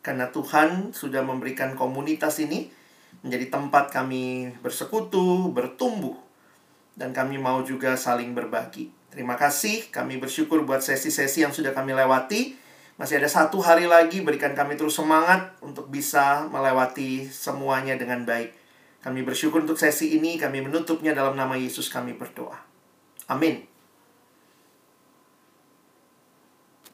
[0.00, 2.72] Karena Tuhan sudah memberikan komunitas ini
[3.20, 6.16] menjadi tempat kami bersekutu, bertumbuh,
[6.96, 8.88] dan kami mau juga saling berbagi.
[9.10, 12.56] Terima kasih, kami bersyukur buat sesi-sesi yang sudah kami lewati.
[12.96, 18.52] Masih ada satu hari lagi, berikan kami terus semangat untuk bisa melewati semuanya dengan baik.
[19.00, 22.60] Kami bersyukur untuk sesi ini, kami menutupnya dalam nama Yesus kami berdoa.
[23.32, 23.69] Amin.